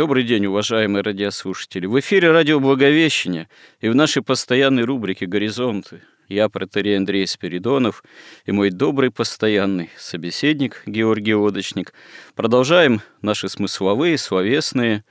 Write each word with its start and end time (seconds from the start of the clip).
Добрый 0.00 0.22
день, 0.22 0.46
уважаемые 0.46 1.02
радиослушатели. 1.02 1.84
В 1.84 2.00
эфире 2.00 2.30
радио 2.30 2.58
Благовещение 2.58 3.50
и 3.82 3.90
в 3.90 3.94
нашей 3.94 4.22
постоянной 4.22 4.84
рубрике 4.84 5.26
«Горизонты» 5.26 6.00
я, 6.26 6.48
протерей 6.48 6.96
Андрей 6.96 7.26
Спиридонов, 7.26 8.02
и 8.46 8.50
мой 8.50 8.70
добрый 8.70 9.10
постоянный 9.10 9.90
собеседник 9.98 10.84
Георгий 10.86 11.34
Лодочник. 11.34 11.92
Продолжаем 12.34 13.02
наши 13.20 13.50
смысловые, 13.50 14.16
словесные, 14.16 15.04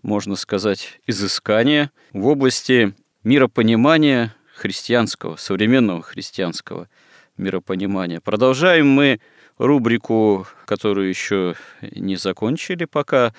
можно 0.00 0.36
сказать, 0.36 1.00
изыскания 1.06 1.90
в 2.14 2.26
области 2.26 2.94
миропонимания 3.22 4.34
христианского, 4.54 5.36
современного 5.36 6.00
христианского 6.00 6.88
миропонимания. 7.36 8.22
Продолжаем 8.22 8.88
мы 8.88 9.20
рубрику, 9.58 10.46
которую 10.64 11.10
еще 11.10 11.54
не 11.82 12.16
закончили 12.16 12.86
пока, 12.86 13.34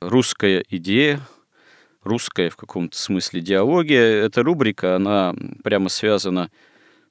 русская 0.00 0.64
идея, 0.68 1.20
русская 2.02 2.50
в 2.50 2.56
каком-то 2.56 2.96
смысле 2.96 3.40
диалогия. 3.40 4.24
Эта 4.24 4.42
рубрика, 4.42 4.96
она 4.96 5.34
прямо 5.62 5.88
связана 5.88 6.50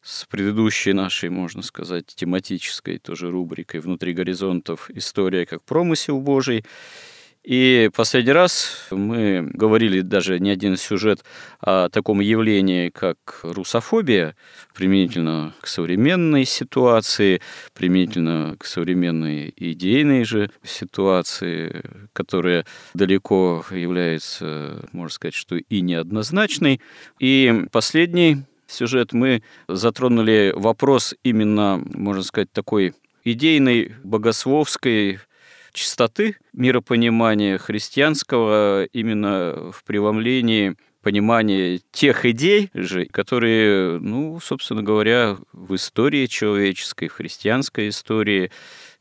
с 0.02 0.26
предыдущей 0.26 0.94
нашей, 0.94 1.30
можно 1.30 1.64
сказать, 1.64 2.06
тематической 2.08 3.00
тоже 3.00 3.32
рубрикой 3.32 3.80
«Внутри 3.80 4.14
горизонтов. 4.14 4.90
История 4.92 5.46
как 5.46 5.64
промысел 5.64 6.20
Божий». 6.20 6.64
И 7.46 7.92
последний 7.96 8.32
раз 8.32 8.88
мы 8.90 9.48
говорили 9.54 10.02
даже 10.02 10.40
не 10.40 10.50
один 10.50 10.78
сюжет 10.78 11.24
о 11.60 11.90
таком 11.90 12.20
явлении, 12.20 12.90
как 12.90 13.18
русофобия, 13.44 14.36
применительно 14.74 15.54
к 15.62 15.68
современной 15.68 16.46
ситуации, 16.46 17.42
применительно 17.76 18.56
к 18.58 18.66
современной 18.66 19.54
идейной 19.56 20.24
же 20.24 20.50
ситуации, 20.64 21.84
которая 22.14 22.66
далеко 22.96 23.64
является, 23.70 24.84
можно 24.92 25.14
сказать, 25.14 25.36
что 25.36 25.56
и 25.56 25.82
неоднозначной. 25.82 26.82
И 27.20 27.68
последний 27.72 28.38
сюжет 28.66 29.14
мы 29.14 29.44
затронули 29.68 30.52
вопрос 30.56 31.14
именно, 31.24 31.80
можно 31.94 32.24
сказать, 32.24 32.52
такой 32.52 32.96
идейной, 33.24 33.94
богословской 34.04 35.20
чистоты 35.76 36.38
миропонимания 36.54 37.58
христианского 37.58 38.86
именно 38.86 39.72
в 39.72 39.84
преломлении 39.84 40.76
понимания 41.04 41.82
тех 41.92 42.26
идей 42.26 42.72
же, 42.74 43.06
которые, 43.06 44.00
ну, 44.00 44.40
собственно 44.40 44.82
говоря, 44.82 45.38
в 45.54 45.76
истории 45.76 46.26
человеческой, 46.26 47.10
в 47.10 47.14
христианской 47.14 47.90
истории 47.90 48.50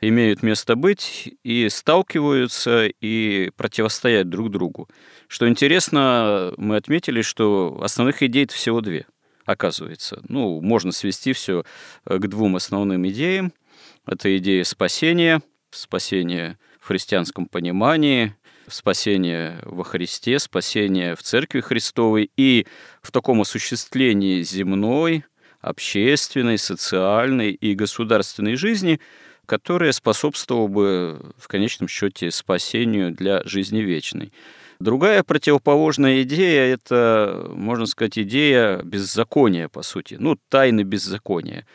имеют 0.03 0.43
место 0.43 0.77
быть 0.77 1.35
и 1.45 1.69
сталкиваются 1.71 2.89
и 3.01 3.51
противостоят 3.57 4.29
друг 4.29 4.51
другу. 4.51 4.91
Что 5.29 5.49
интересно, 5.49 6.53
мы 6.59 6.77
отметили, 6.77 7.23
что 7.23 7.81
основных 7.83 8.23
идей 8.23 8.47
всего 8.49 8.83
две, 8.83 9.07
оказывается. 9.47 10.21
Ну, 10.29 10.61
можно 10.61 10.93
свести 10.93 11.33
все 11.33 11.65
к 12.05 12.27
двум 12.27 12.57
основным 12.57 13.09
идеям. 13.09 13.55
Это 14.05 14.37
идея 14.37 14.65
спасения– 14.65 15.41
спасение 15.75 16.59
в 16.85 16.89
христианском 16.89 17.47
понимании, 17.47 18.35
спасение 18.69 19.59
во 19.63 19.85
Христе, 19.85 20.39
спасение 20.39 21.17
в 21.17 21.23
Церкви 21.23 21.61
Христовой 21.63 22.31
и 22.37 22.67
в 23.01 23.11
таком 23.11 23.41
осуществлении 23.41 24.43
земной, 24.43 25.25
общественной, 25.63 26.59
социальной 26.59 27.53
и 27.53 27.75
государственной 27.75 28.57
жизни, 28.57 29.01
которая 29.47 29.93
способствовала 29.93 30.67
бы 30.67 31.33
в 31.39 31.49
конечном 31.49 31.89
счете 31.89 32.31
спасению 32.31 33.13
для 33.13 33.43
жизни 33.45 33.81
вечной. 33.81 34.31
Другая 34.79 35.23
противоположная 35.23 36.21
идея– 36.23 36.65
это, 36.75 37.51
можно 37.55 37.87
сказать, 37.87 38.19
идея 38.19 38.83
беззакония, 38.83 39.71
по 39.71 39.81
сути, 39.81 40.17
ну, 40.21 40.37
тайны 40.51 40.83
беззакония. 40.83 41.67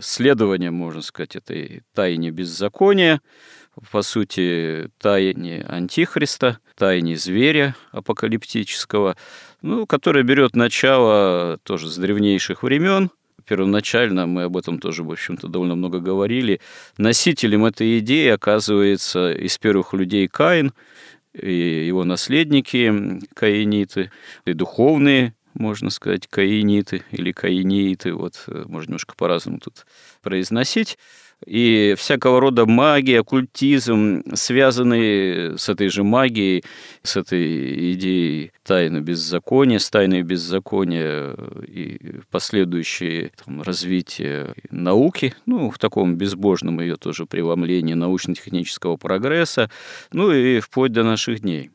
Следование, 0.00 0.70
можно 0.70 1.00
сказать, 1.00 1.34
этой 1.34 1.82
тайне 1.94 2.30
беззакония, 2.30 3.22
по 3.90 4.02
сути, 4.02 4.90
тайне 4.98 5.64
Антихриста, 5.68 6.58
тайне 6.76 7.16
зверя 7.16 7.74
апокалиптического, 7.92 9.16
ну, 9.62 9.86
которая 9.86 10.22
берет 10.22 10.54
начало 10.54 11.58
тоже 11.62 11.88
с 11.88 11.96
древнейших 11.96 12.62
времен. 12.62 13.10
Первоначально 13.46 14.26
мы 14.26 14.44
об 14.44 14.56
этом 14.56 14.78
тоже, 14.78 15.02
в 15.02 15.10
общем-то, 15.10 15.48
довольно 15.48 15.74
много 15.74 15.98
говорили. 15.98 16.60
Носителем 16.98 17.64
этой 17.64 17.98
идеи 17.98 18.28
оказывается 18.28 19.32
из 19.32 19.58
первых 19.58 19.92
людей 19.92 20.28
Каин, 20.28 20.72
и 21.32 21.86
его 21.86 22.04
наследники 22.04 23.20
каиниты, 23.34 24.10
и 24.44 24.52
духовные 24.52 25.34
можно 25.54 25.90
сказать, 25.90 26.26
каиниты 26.28 27.02
или 27.10 27.32
каиниты, 27.32 28.14
вот 28.14 28.44
э, 28.46 28.64
можно 28.66 28.90
немножко 28.90 29.14
по-разному 29.16 29.58
тут 29.58 29.84
произносить. 30.22 30.96
И 31.46 31.94
всякого 31.96 32.40
рода 32.40 32.66
магия, 32.66 33.20
оккультизм, 33.20 34.22
связанные 34.34 35.56
с 35.56 35.68
этой 35.68 35.88
же 35.88 36.04
магией, 36.04 36.64
с 37.02 37.16
этой 37.16 37.92
идеей 37.94 38.52
тайны 38.62 38.98
беззакония, 38.98 39.78
с 39.78 39.88
тайной 39.88 40.22
беззакония 40.22 41.34
и 41.66 42.20
последующее 42.30 43.32
там, 43.44 43.62
развитие 43.62 44.54
науки, 44.70 45.34
ну, 45.46 45.70
в 45.70 45.78
таком 45.78 46.16
безбожном 46.16 46.80
ее 46.80 46.96
тоже 46.96 47.26
преломлении 47.26 47.94
научно-технического 47.94 48.96
прогресса, 48.96 49.70
ну 50.12 50.30
и 50.30 50.60
вплоть 50.60 50.92
до 50.92 51.02
наших 51.02 51.40
дней. 51.40 51.70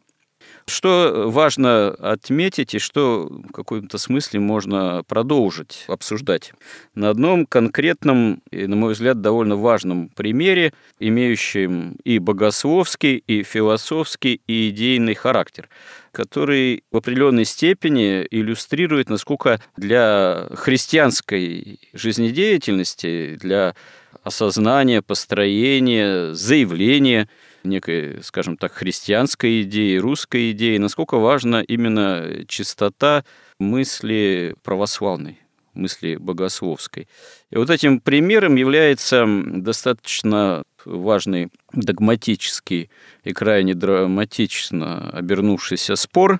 Что 0.67 1.29
важно 1.29 1.89
отметить 1.89 2.73
и 2.73 2.79
что 2.79 3.27
в 3.29 3.51
каком-то 3.51 3.99
смысле 3.99 4.39
можно 4.39 5.03
продолжить 5.07 5.85
обсуждать? 5.87 6.53
На 6.95 7.11
одном 7.11 7.45
конкретном 7.45 8.41
и, 8.49 8.65
на 8.65 8.75
мой 8.75 8.93
взгляд, 8.93 9.21
довольно 9.21 9.57
важном 9.57 10.09
примере, 10.09 10.73
имеющем 10.99 11.97
и 12.03 12.17
богословский, 12.17 13.17
и 13.17 13.43
философский, 13.43 14.41
и 14.47 14.69
идейный 14.69 15.15
характер 15.15 15.69
который 16.11 16.85
в 16.91 16.95
определенной 16.95 17.43
степени 17.43 18.25
иллюстрирует, 18.31 19.09
насколько 19.09 19.59
для 19.75 20.47
христианской 20.53 21.77
жизнедеятельности, 21.91 23.35
для 23.35 23.75
осознания, 24.23 25.01
построения, 25.01 26.33
заявления– 26.33 27.27
некой, 27.65 28.23
скажем 28.23 28.57
так, 28.57 28.73
христианской 28.73 29.63
идеи, 29.63 29.97
русской 29.97 30.51
идеи, 30.51 30.77
насколько 30.77 31.17
важна 31.17 31.61
именно 31.61 32.45
чистота 32.47 33.23
мысли 33.59 34.55
православной 34.63 35.39
мысли 35.75 36.15
богословской. 36.15 37.07
И 37.51 37.57
вот 37.57 37.69
этим 37.69 37.99
примером 37.99 38.55
является 38.55 39.25
достаточно 39.27 40.63
важный 40.85 41.49
догматический 41.73 42.89
и 43.23 43.33
крайне 43.33 43.75
драматично 43.75 45.09
обернувшийся 45.09 45.95
спор 45.95 46.39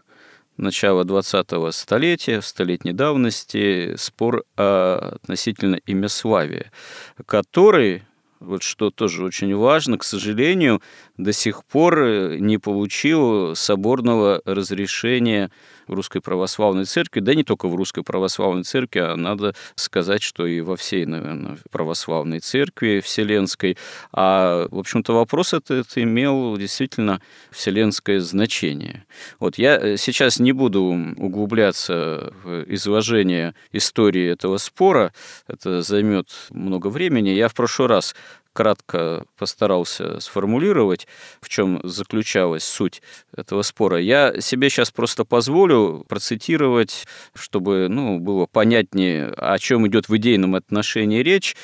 начала 0.57 1.03
20-го 1.03 1.71
столетия, 1.71 2.41
столетней 2.41 2.93
давности, 2.93 3.95
спор 3.97 4.45
о 4.57 5.17
относительно 5.21 5.79
имяславия, 5.85 6.71
который 7.25 8.03
вот 8.39 8.63
что 8.63 8.89
тоже 8.89 9.23
очень 9.23 9.55
важно, 9.55 9.97
к 9.97 10.03
сожалению, 10.03 10.81
до 11.17 11.33
сих 11.33 11.63
пор 11.65 12.37
не 12.37 12.57
получил 12.57 13.55
соборного 13.55 14.41
разрешения 14.45 15.51
в 15.87 15.93
Русской 15.93 16.21
Православной 16.21 16.85
Церкви, 16.85 17.19
да 17.19 17.35
не 17.35 17.43
только 17.43 17.67
в 17.67 17.75
Русской 17.75 18.03
Православной 18.03 18.63
Церкви, 18.63 18.99
а 18.99 19.15
надо 19.15 19.55
сказать, 19.75 20.23
что 20.23 20.45
и 20.45 20.61
во 20.61 20.75
всей, 20.75 21.05
наверное, 21.05 21.57
Православной 21.71 22.39
Церкви 22.39 23.01
Вселенской. 23.03 23.77
А, 24.11 24.67
в 24.69 24.77
общем-то, 24.77 25.13
вопрос 25.13 25.53
этот 25.53 25.87
имел 25.97 26.57
действительно 26.57 27.21
вселенское 27.51 28.19
значение. 28.19 29.05
Вот 29.39 29.57
я 29.57 29.97
сейчас 29.97 30.39
не 30.39 30.51
буду 30.51 30.83
углубляться 31.17 32.33
в 32.43 32.63
изложение 32.73 33.53
истории 33.71 34.29
этого 34.29 34.57
спора, 34.57 35.13
это 35.47 35.81
займет 35.81 36.29
много 36.49 36.87
времени. 36.87 37.29
Я 37.29 37.47
в 37.47 37.53
прошлый 37.53 37.87
раз 37.87 38.15
кратко 38.55 39.25
постарался 39.37 40.21
сформулировать, 40.21 41.07
в 41.41 41.49
чем 41.49 41.81
заключалась 41.83 42.63
суть 42.63 43.01
этого 43.35 43.63
спора. 43.63 43.99
Я 43.99 44.39
себе 44.39 44.69
сейчас 44.69 44.91
просто 44.91 45.25
позволю 45.25 46.05
процитировать, 46.07 47.05
чтобы 47.33 47.87
ну, 47.89 48.19
было 48.19 48.45
понятнее, 48.45 49.27
о 49.35 49.59
чем 49.59 49.85
идет 49.87 50.07
в 50.07 50.15
идейном 50.15 50.55
отношении 50.55 51.21
речь, 51.21 51.57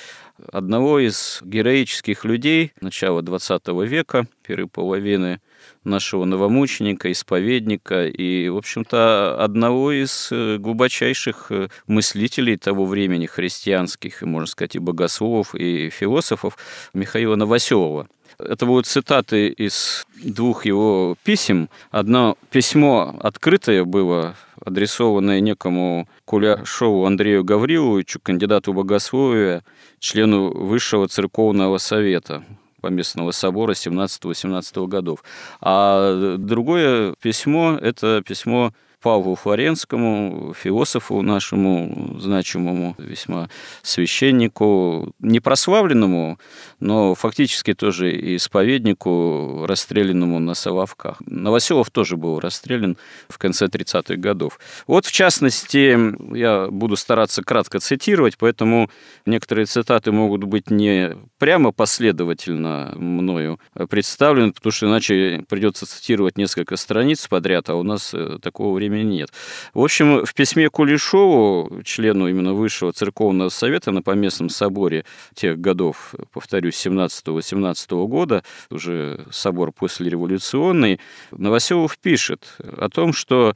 одного 0.51 0.99
из 0.99 1.39
героических 1.43 2.25
людей 2.25 2.73
начала 2.81 3.21
XX 3.21 3.85
века, 3.85 4.27
первой 4.43 4.67
половины 4.67 5.39
нашего 5.83 6.25
новомученика, 6.25 7.11
исповедника 7.11 8.05
и, 8.05 8.49
в 8.49 8.57
общем-то, 8.57 9.43
одного 9.43 9.91
из 9.91 10.29
э, 10.31 10.57
глубочайших 10.57 11.47
э, 11.49 11.67
мыслителей 11.87 12.57
того 12.57 12.85
времени 12.85 13.25
христианских, 13.25 14.21
и, 14.21 14.25
можно 14.25 14.47
сказать, 14.47 14.75
и 14.75 14.79
богословов, 14.79 15.55
и 15.55 15.89
философов 15.89 16.57
Михаила 16.93 17.35
Новоселова. 17.35 18.07
Это 18.39 18.65
будут 18.65 18.87
цитаты 18.87 19.49
из 19.49 20.05
двух 20.23 20.65
его 20.65 21.15
писем. 21.23 21.69
Одно 21.91 22.37
письмо 22.49 23.15
открытое 23.21 23.83
было, 23.83 24.35
адресованное 24.63 25.39
некому 25.39 26.07
Куляшову 26.25 27.05
Андрею 27.05 27.43
Гавриловичу, 27.43 28.19
кандидату 28.21 28.73
богословия, 28.73 29.63
члену 30.01 30.51
Высшего 30.51 31.07
церковного 31.07 31.77
совета 31.77 32.43
Поместного 32.81 33.29
собора 33.31 33.73
17-18 33.73 34.87
годов. 34.87 35.23
А 35.61 36.35
другое 36.37 37.13
письмо– 37.21 37.77
это 37.81 38.23
письмо 38.27 38.73
Павлу 39.01 39.35
Флоренскому, 39.35 40.53
философу 40.53 41.21
нашему 41.21 42.17
значимому 42.19 42.95
весьма 42.97 43.49
священнику, 43.81 45.13
не 45.19 45.39
прославленному, 45.39 46.39
но 46.79 47.15
фактически 47.15 47.73
тоже 47.73 48.35
исповеднику, 48.35 49.65
расстрелянному 49.67 50.39
на 50.39 50.53
Соловках. 50.53 51.17
Новоселов 51.25 51.89
тоже 51.89 52.15
был 52.15 52.39
расстрелян 52.39 52.97
в 53.27 53.37
конце 53.37 53.65
30-х 53.65 54.15
годов. 54.15 54.59
Вот, 54.87 55.05
в 55.05 55.11
частности, 55.11 55.97
я 56.35 56.67
буду 56.67 56.95
стараться 56.95 57.43
кратко 57.43 57.79
цитировать, 57.79 58.37
поэтому 58.37 58.89
некоторые 59.25 59.65
цитаты 59.65 60.11
могут 60.11 60.43
быть 60.43 60.69
не 60.69 61.15
прямо 61.39 61.71
последовательно 61.71 62.93
мною 62.95 63.59
представлены, 63.89 64.53
потому 64.53 64.71
что 64.71 64.85
иначе 64.85 65.43
придется 65.49 65.85
цитировать 65.87 66.37
несколько 66.37 66.75
страниц 66.75 67.27
подряд, 67.27 67.69
а 67.69 67.75
у 67.75 67.83
нас 67.83 68.13
э, 68.13 68.37
такого 68.41 68.75
времени 68.75 68.90
времени 68.91 69.15
нет. 69.15 69.29
В 69.73 69.81
общем, 69.81 70.25
в 70.25 70.33
письме 70.33 70.69
Кулешову, 70.69 71.81
члену 71.83 72.27
именно 72.27 72.53
Высшего 72.53 72.91
церковного 72.93 73.49
совета 73.49 73.91
на 73.91 74.01
Поместном 74.01 74.49
соборе 74.49 75.05
тех 75.33 75.59
годов, 75.59 76.13
повторюсь, 76.33 76.85
17-18 76.85 78.07
года, 78.07 78.43
уже 78.69 79.25
собор 79.31 79.71
послереволюционный, 79.71 80.99
Новоселов 81.31 81.97
пишет 81.97 82.57
о 82.59 82.89
том, 82.89 83.13
что 83.13 83.55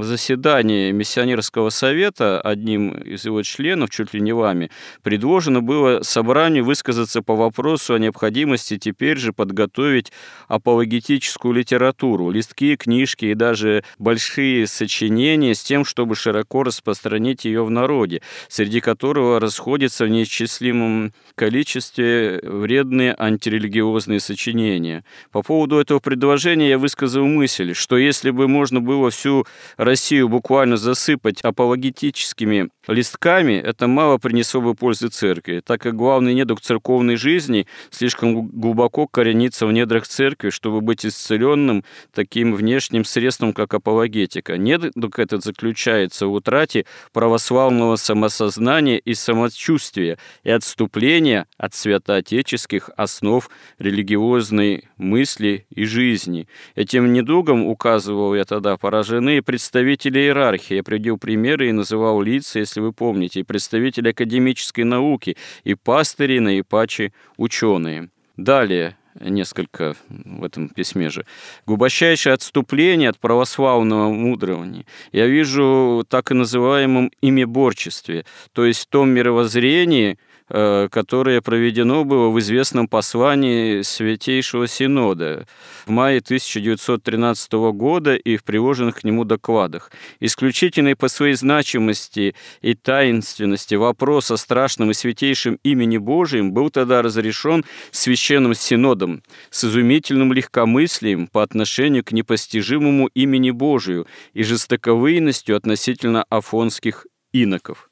заседании 0.00 0.90
миссионерского 0.92 1.70
совета 1.70 2.40
одним 2.40 2.92
из 2.92 3.24
его 3.24 3.42
членов, 3.42 3.90
чуть 3.90 4.14
ли 4.14 4.20
не 4.20 4.32
вами, 4.32 4.70
предложено 5.02 5.60
было 5.60 6.02
собранию 6.02 6.64
высказаться 6.64 7.22
по 7.22 7.36
вопросу 7.36 7.94
о 7.94 7.98
необходимости 7.98 8.78
теперь 8.78 9.18
же 9.18 9.32
подготовить 9.32 10.12
апологетическую 10.48 11.54
литературу, 11.54 12.30
листки, 12.30 12.76
книжки 12.76 13.26
и 13.26 13.34
даже 13.34 13.84
большие 13.98 14.66
сочинения 14.66 15.54
с 15.54 15.62
тем, 15.62 15.84
чтобы 15.84 16.16
широко 16.16 16.62
распространить 16.62 17.44
ее 17.44 17.64
в 17.64 17.70
народе, 17.70 18.22
среди 18.48 18.80
которого 18.80 19.40
расходятся 19.40 20.04
в 20.04 20.08
неисчислимом 20.08 21.12
количестве 21.34 22.40
вредные 22.42 23.14
антирелигиозные 23.18 24.20
сочинения. 24.20 25.04
По 25.30 25.42
поводу 25.42 25.78
этого 25.78 25.98
предложения 25.98 26.70
я 26.70 26.78
высказал 26.78 27.26
мысль, 27.26 27.74
что 27.74 27.96
если 27.96 28.30
бы 28.30 28.48
можно 28.48 28.80
было 28.80 29.10
всю 29.10 29.46
Россию 29.84 30.28
буквально 30.28 30.76
засыпать 30.76 31.40
апологетическими 31.40 32.70
листками, 32.88 33.54
это 33.54 33.86
мало 33.86 34.18
принесло 34.18 34.60
бы 34.60 34.74
пользы 34.74 35.08
церкви, 35.08 35.62
так 35.64 35.80
как 35.80 35.96
главный 35.96 36.34
недуг 36.34 36.60
церковной 36.60 37.16
жизни 37.16 37.66
слишком 37.90 38.48
глубоко 38.48 39.06
коренится 39.06 39.66
в 39.66 39.72
недрах 39.72 40.06
церкви, 40.06 40.50
чтобы 40.50 40.80
быть 40.80 41.06
исцеленным 41.06 41.84
таким 42.12 42.54
внешним 42.54 43.04
средством, 43.04 43.52
как 43.52 43.74
апологетика. 43.74 44.56
Недуг 44.56 45.18
этот 45.18 45.44
заключается 45.44 46.26
в 46.26 46.32
утрате 46.32 46.86
православного 47.12 47.96
самосознания 47.96 48.98
и 48.98 49.14
самочувствия 49.14 50.18
и 50.42 50.50
отступления 50.50 51.46
от 51.56 51.74
святоотеческих 51.74 52.90
основ 52.96 53.48
религиозной 53.78 54.88
мысли 54.96 55.66
и 55.70 55.84
жизни. 55.84 56.48
Этим 56.74 57.12
недугом, 57.12 57.66
указывал 57.66 58.34
я 58.34 58.44
тогда, 58.44 58.76
поражены 58.76 59.42
представители 59.42 59.71
иерархии. 59.80 60.74
Я 60.74 60.82
приводил 60.82 61.18
примеры 61.18 61.68
и 61.68 61.72
называл 61.72 62.20
лица, 62.20 62.58
если 62.58 62.80
вы 62.80 62.92
помните, 62.92 63.40
и 63.40 63.44
представители 63.44 64.10
академической 64.10 64.82
науки, 64.82 65.36
и 65.64 65.74
пастыри, 65.74 66.38
наипаче 66.38 67.12
ученые. 67.36 68.10
Далее, 68.36 68.96
несколько 69.20 69.94
в 70.08 70.44
этом 70.44 70.68
письме 70.68 71.10
же. 71.10 71.24
Глубочайшее 71.66 72.34
отступление 72.34 73.08
от 73.10 73.18
православного 73.18 74.10
мудрования 74.10 74.86
я 75.12 75.26
вижу 75.26 76.04
так 76.08 76.30
и 76.30 76.34
называемом 76.34 77.10
имеборчестве, 77.20 78.24
то 78.52 78.64
есть 78.64 78.82
в 78.82 78.86
том 78.86 79.10
мировоззрении, 79.10 80.18
которое 80.48 81.40
проведено 81.40 82.04
было 82.04 82.28
в 82.28 82.38
известном 82.40 82.88
послании 82.88 83.82
Святейшего 83.82 84.66
Синода 84.66 85.46
в 85.86 85.90
мае 85.90 86.18
1913 86.18 87.52
года 87.72 88.14
и 88.14 88.36
в 88.36 88.44
приложенных 88.44 89.00
к 89.00 89.04
нему 89.04 89.24
докладах. 89.24 89.90
Исключительный 90.20 90.96
по 90.96 91.08
своей 91.08 91.34
значимости 91.34 92.34
и 92.60 92.74
таинственности 92.74 93.74
вопрос 93.74 94.30
о 94.30 94.36
страшном 94.36 94.90
и 94.90 94.94
святейшем 94.94 95.58
имени 95.62 95.98
Божьем 95.98 96.52
был 96.52 96.70
тогда 96.70 97.02
разрешен 97.02 97.64
Священным 97.90 98.54
Синодом 98.54 99.22
с 99.50 99.64
изумительным 99.64 100.32
легкомыслием 100.32 101.26
по 101.26 101.42
отношению 101.42 102.04
к 102.04 102.12
непостижимому 102.12 103.08
имени 103.08 103.50
Божию 103.50 104.06
и 104.32 104.42
жестоковыйностью 104.42 105.56
относительно 105.56 106.24
афонских 106.28 107.06
иноков. 107.32 107.91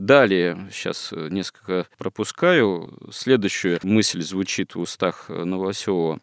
Далее, 0.00 0.66
сейчас 0.72 1.12
э, 1.12 1.28
несколько 1.30 1.86
пропускаю, 1.98 2.90
следующая 3.12 3.78
мысль 3.82 4.22
звучит 4.22 4.74
в 4.74 4.80
устах 4.80 5.26
э, 5.28 5.44
Новоселова. 5.44 6.20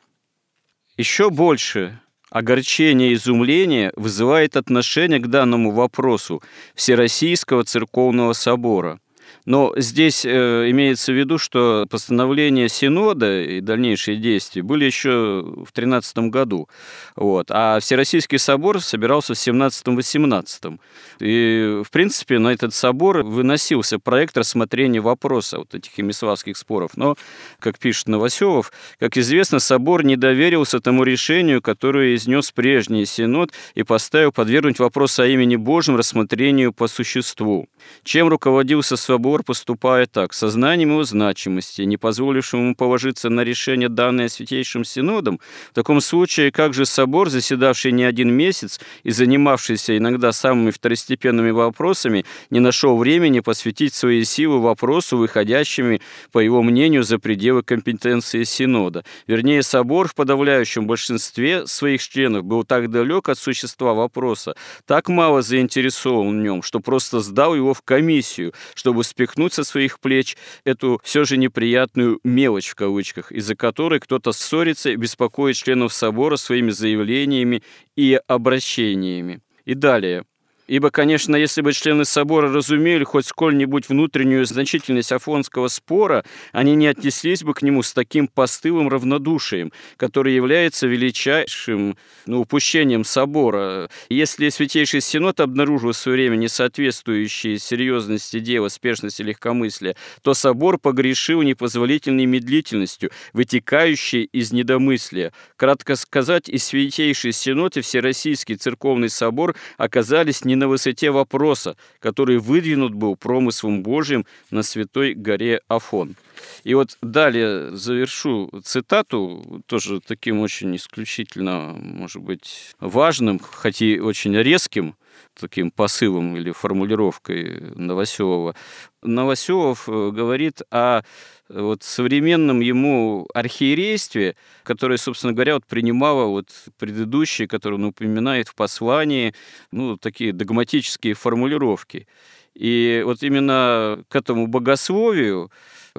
Еще 0.98 1.30
больше 1.30 2.00
огорчение 2.32 3.12
и 3.12 3.14
изумление 3.14 3.94
вызывает 3.96 4.58
отношение 4.58 5.20
к 5.20 5.28
данному 5.28 5.70
вопросу 5.70 6.42
Всероссийского 6.74 7.66
церковного 7.66 8.34
собора– 8.34 9.00
но 9.48 9.72
здесь 9.78 10.26
э, 10.26 10.70
имеется 10.72 11.14
в 11.14 11.16
виду, 11.16 11.38
что 11.38 11.88
постановление 11.90 12.68
Синода 12.68 13.42
и 13.42 13.62
дальнейшие 13.62 14.18
действия 14.18 14.62
были 14.62 14.84
еще 14.84 15.42
в 15.66 15.72
13 15.72 16.18
году. 16.30 16.68
Вот. 17.16 17.48
А 17.50 17.80
Всероссийский 17.80 18.40
собор 18.40 18.82
собирался 18.82 19.36
в 19.36 19.38
17-18. 19.38 20.80
И, 21.20 21.82
в 21.82 21.90
принципе, 21.92 22.40
на 22.40 22.50
этот 22.50 22.74
собор 22.74 23.24
выносился 23.24 24.00
проект 24.00 24.38
рассмотрения 24.38 25.00
вопроса 25.00 25.60
вот 25.60 25.74
этих 25.74 25.98
емиславских 25.98 26.58
споров. 26.58 26.98
Но, 26.98 27.16
как 27.60 27.80
пишет 27.80 28.10
Новоселов, 28.10 28.74
как 29.00 29.16
известно, 29.16 29.60
собор 29.60 30.04
не 30.04 30.18
доверился 30.18 30.82
тому 30.82 31.04
решению, 31.04 31.62
которое 31.62 32.16
изнес 32.16 32.52
прежний 32.52 33.06
Синод 33.06 33.54
и 33.76 33.84
поставил 33.84 34.34
подвергнуть 34.34 34.80
вопрос 34.80 35.20
о 35.20 35.26
имени 35.26 35.56
Божьем 35.56 35.96
рассмотрению 35.96 36.74
по 36.74 36.90
существу. 36.90 37.70
Чем 38.04 38.28
руководился 38.28 38.98
собор 38.98 39.37
собор 39.38 39.44
поступает 39.44 40.12
так. 40.12 40.34
Сознанием 40.34 40.92
его 40.92 41.04
значимости, 41.04 41.84
не 41.84 41.98
позволившим 41.98 42.60
ему 42.60 42.76
положиться 42.76 43.30
на 43.30 43.44
решение, 43.44 43.90
данное 43.90 44.30
Святейшим 44.30 44.84
Синодом, 44.84 45.40
в 45.72 45.76
таком 45.76 46.02
случае, 46.02 46.52
как 46.52 46.74
же 46.74 46.86
собор, 46.86 47.30
заседавший 47.30 47.92
не 47.92 48.04
один 48.04 48.32
месяц 48.32 48.80
и 49.04 49.12
занимавшийся 49.12 49.98
иногда 49.98 50.32
самыми 50.32 50.72
второстепенными 50.72 51.52
вопросами, 51.52 52.26
не 52.50 52.60
нашел 52.60 52.98
времени 52.98 53.42
посвятить 53.42 53.94
свои 53.94 54.24
силы 54.24 54.60
вопросу, 54.60 55.18
выходящими, 55.18 56.02
по 56.32 56.40
его 56.40 56.64
мнению, 56.64 57.04
за 57.04 57.20
пределы 57.20 57.62
компетенции 57.62 58.44
Синода. 58.44 59.04
Вернее, 59.28 59.62
собор 59.62 60.08
в 60.08 60.16
подавляющем 60.16 60.88
большинстве 60.88 61.68
своих 61.68 62.02
членов 62.02 62.44
был 62.44 62.64
так 62.64 62.90
далек 62.90 63.30
от 63.30 63.38
существа 63.38 63.94
вопроса, 63.94 64.56
так 64.86 65.10
мало 65.10 65.42
заинтересован 65.42 66.40
в 66.40 66.44
нем, 66.44 66.64
что 66.64 66.80
просто 66.80 67.20
сдал 67.20 67.56
его 67.56 67.74
в 67.74 67.82
комиссию, 67.82 68.54
чтобы 68.74 69.04
спихнуть 69.28 69.54
со 69.54 69.64
своих 69.64 70.00
плеч 70.00 70.38
эту 70.64 71.00
все 71.04 71.26
же 71.26 71.38
неприятную 71.38 72.20
«мелочь» 72.24 72.70
в 72.70 72.76
кавычках, 72.76 73.32
из-за 73.32 73.56
которой 73.56 74.00
кто-то 74.00 74.32
ссорится 74.32 74.90
и 74.90 74.96
беспокоит 74.96 75.56
членов 75.56 75.94
собора 75.94 76.38
своими 76.38 76.72
заявлениями 76.72 77.62
и 77.96 78.20
обращениями. 78.28 79.42
И 79.66 79.74
далее. 79.74 80.24
Ибо, 80.68 80.90
конечно, 80.92 81.36
если 81.36 81.62
бы 81.62 81.72
члены 81.72 82.04
собора 82.04 82.52
разумели 82.52 83.04
хоть 83.06 83.26
сколь-нибудь 83.26 83.88
внутреннюю 83.88 84.46
значительность 84.46 85.14
Афонского 85.14 85.70
спора, 85.70 86.26
они 86.52 86.76
не 86.76 86.88
отнеслись 86.88 87.44
бы 87.44 87.54
к 87.54 87.62
нему 87.62 87.84
с 87.84 87.94
таким 87.94 88.28
постылым 88.28 88.90
равнодушием, 88.90 89.72
который 89.96 90.36
является 90.36 90.88
величайшим 90.88 91.98
ну, 92.26 92.42
упущением 92.42 93.06
собора. 93.06 93.90
Если 94.10 94.50
Святейший 94.50 95.00
Синод 95.00 95.40
обнаружил 95.40 95.94
в 95.94 95.98
свое 95.98 96.18
время 96.18 96.36
несоответствующие 96.36 97.60
серьезности 97.60 98.40
дела, 98.40 98.68
спешности 98.68 99.22
легкомыслия, 99.22 99.96
то 100.22 100.34
собор 100.34 100.78
погрешил 100.80 101.42
непозволительной 101.44 102.26
медлительностью, 102.26 103.12
вытекающей 103.32 104.24
из 104.24 104.52
недомыслия. 104.52 105.32
Кратко 105.56 105.96
сказать, 105.96 106.50
и 106.50 106.58
Святейший 106.58 107.32
Синод, 107.32 107.78
и 107.78 107.82
Всероссийский 107.82 108.56
Церковный 108.56 109.10
Собор 109.10 109.56
оказались 109.78 110.44
не 110.44 110.57
на 110.58 110.68
высоте 110.68 111.12
вопроса, 111.12 111.78
который 112.00 112.38
выдвинут 112.38 112.94
был 112.94 113.16
промыслом 113.16 113.84
Божьим 113.84 114.26
на 114.52 114.64
святой 114.64 115.14
горе 115.14 115.62
Афон. 115.68 116.16
И 116.64 116.74
вот 116.74 116.98
далее 117.02 117.76
завершу 117.76 118.50
цитату, 118.64 119.64
тоже 119.66 120.02
таким 120.02 120.40
очень 120.40 120.76
исключительно, 120.76 121.76
может 121.80 122.22
быть, 122.22 122.76
важным, 122.80 123.40
хотя 123.40 123.86
и 123.86 124.00
очень 124.00 124.36
резким, 124.36 124.96
таким 125.40 125.72
посылом 125.72 126.36
или 126.36 126.52
формулировкой 126.52 127.62
Новоселова. 127.76 128.56
Новоселов 129.04 129.88
э, 129.88 130.12
говорит 130.12 130.62
о 130.72 131.02
вот 131.50 131.84
современном 131.84 132.60
ему 132.60 133.28
архиерействе, 133.34 134.36
которое, 134.64 134.98
собственно 134.98 135.34
говоря, 135.34 135.56
вот 135.56 135.66
принимало 135.66 136.26
вот 136.26 136.50
предыдущие, 136.78 137.48
которые 137.48 137.80
он 137.80 137.86
упоминает 137.86 138.50
в 138.50 138.56
послании, 138.56 139.34
ну, 139.72 139.98
такие 139.98 140.34
догматические 140.34 141.14
формулировки. 141.14 142.08
И 142.54 143.04
вот 143.06 143.22
именно 143.22 144.04
к 144.10 144.16
этому 144.16 144.48
богословию 144.48 145.52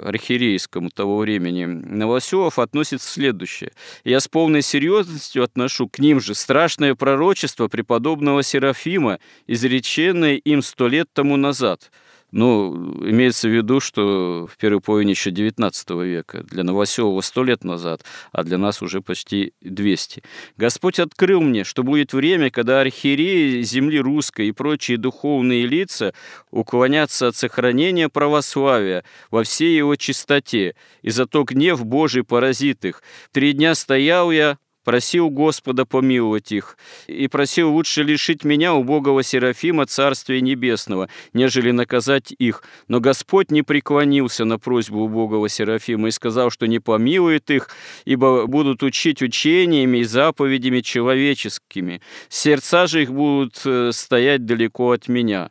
архиерейскому 0.07 0.91
того 0.91 1.19
времени 1.19 1.65
Новоселов 1.65 2.59
относится 2.59 3.09
следующее. 3.11 3.73
«Я 4.05 4.21
с 4.21 4.29
полной 4.29 4.63
серьезностью 4.63 5.45
отношу 5.45 5.89
к 5.89 5.99
ним 5.99 6.21
же 6.21 6.35
страшное 6.35 6.95
пророчество 6.95 7.69
преподобного 7.69 8.43
Серафима, 8.43 9.19
изреченное 9.47 10.35
им 10.37 10.63
сто 10.63 10.89
лет 10.89 11.09
тому 11.13 11.37
назад». 11.37 11.91
Ну, 12.31 12.75
имеется 13.09 13.49
в 13.49 13.53
виду, 13.53 13.81
что 13.81 14.47
в 14.47 14.59
первой 14.59 14.83
половине 14.83 15.13
еще 15.13 15.31
XIX 15.31 16.05
века, 16.05 16.43
для 16.43 16.63
Новоселова 16.63 17.23
сто 17.23 17.43
лет 17.43 17.65
назад, 17.65 18.05
а 18.33 18.45
для 18.45 18.59
нас 18.59 18.83
уже 18.83 19.01
почти 19.01 19.55
200. 19.63 20.23
Господь 20.59 20.99
открыл 20.99 21.41
мне, 21.41 21.65
что 21.65 21.83
будет 21.83 22.13
время, 22.13 22.51
когда 22.51 22.83
архиереи 22.83 23.63
земли 23.63 23.99
русской 23.99 24.49
и 24.49 24.53
прочие 24.53 24.99
духовные 24.99 25.67
лица 25.67 26.13
уклонятся 26.51 27.29
от 27.29 27.37
сохранения 27.37 28.11
православия 28.11 29.05
во 29.31 29.43
всей 29.43 29.75
его 29.75 29.97
чистоте, 29.97 30.75
и 31.01 31.09
зато 31.09 31.45
гнев 31.45 31.83
Божий 31.87 32.25
поразит 32.25 32.85
их. 32.85 33.03
Три 33.33 33.55
дня 33.55 33.75
стоял 33.75 34.31
я, 34.31 34.59
просил 34.85 35.31
Господа 35.31 35.85
помиловать 35.85 36.53
их, 36.53 36.77
и 37.07 37.29
просил 37.29 37.73
лучше 37.73 38.03
лишить 38.03 38.45
меня, 38.45 38.75
убогого 38.75 39.23
Серафима, 39.23 39.87
Царствия 39.87 40.41
Небесного, 40.41 41.09
нежели 41.33 41.71
наказать 41.71 42.33
их. 42.39 42.63
Но 42.89 43.01
Господь 43.01 43.51
не 43.51 43.63
преклонился 43.63 44.45
на 44.45 44.59
просьбу 44.59 45.01
убогого 45.01 45.49
Серафима 45.49 46.09
и 46.09 46.13
сказал, 46.13 46.51
что 46.51 46.67
не 46.67 46.79
помилует 46.79 47.51
их, 47.51 47.69
ибо 48.05 48.47
будут 48.47 48.83
учить 48.83 49.23
учениями 49.23 49.99
и 49.99 50.05
заповедями 50.05 50.81
человеческими. 50.81 52.01
Сердца 52.29 52.87
же 52.87 53.03
их 53.03 53.13
будут 53.13 53.61
э, 53.65 53.91
стоять 53.93 54.47
далеко 54.47 54.93
от 54.93 55.09
меня». 55.09 55.51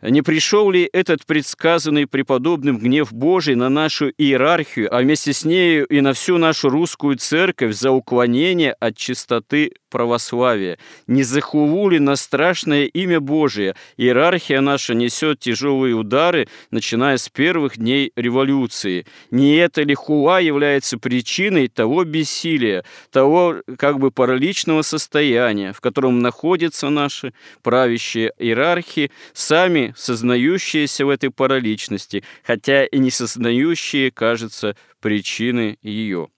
Не 0.00 0.22
пришел 0.22 0.70
ли 0.70 0.88
этот 0.92 1.26
предсказанный 1.26 2.06
преподобным 2.06 2.78
гнев 2.78 3.12
Божий 3.12 3.56
на 3.56 3.68
нашу 3.68 4.10
иерархию, 4.16 4.94
а 4.94 5.00
вместе 5.00 5.32
с 5.32 5.44
нею 5.44 5.86
и 5.86 6.00
на 6.00 6.12
всю 6.12 6.38
нашу 6.38 6.68
русскую 6.68 7.16
церковь 7.16 7.74
за 7.74 7.90
уклонение 7.90 8.74
от 8.74 8.96
чистоты 8.96 9.72
православия? 9.90 10.78
Не 11.08 11.24
захулу 11.24 11.88
ли 11.88 11.98
на 11.98 12.14
страшное 12.14 12.84
имя 12.84 13.18
Божие? 13.18 13.74
Иерархия 13.96 14.60
наша 14.60 14.94
несет 14.94 15.40
тяжелые 15.40 15.96
удары, 15.96 16.46
начиная 16.70 17.16
с 17.16 17.28
первых 17.28 17.76
дней 17.76 18.12
революции. 18.14 19.04
Не 19.32 19.56
это 19.56 19.82
ли 19.82 19.94
хула 19.94 20.40
является 20.40 20.98
причиной 20.98 21.66
того 21.66 22.04
бессилия, 22.04 22.84
того 23.10 23.62
как 23.76 23.98
бы 23.98 24.12
параличного 24.12 24.82
состояния, 24.82 25.72
в 25.72 25.80
котором 25.80 26.20
находятся 26.20 26.88
наши 26.88 27.32
правящие 27.64 28.32
иерархии, 28.38 29.10
сами 29.32 29.87
сознающиеся 29.96 31.06
в 31.06 31.08
этой 31.08 31.30
параличности, 31.30 32.24
хотя 32.44 32.84
и 32.84 32.98
не 32.98 33.10
сознающие, 33.10 34.10
кажется, 34.10 34.76
причины 35.00 35.78
ее. 35.82 36.28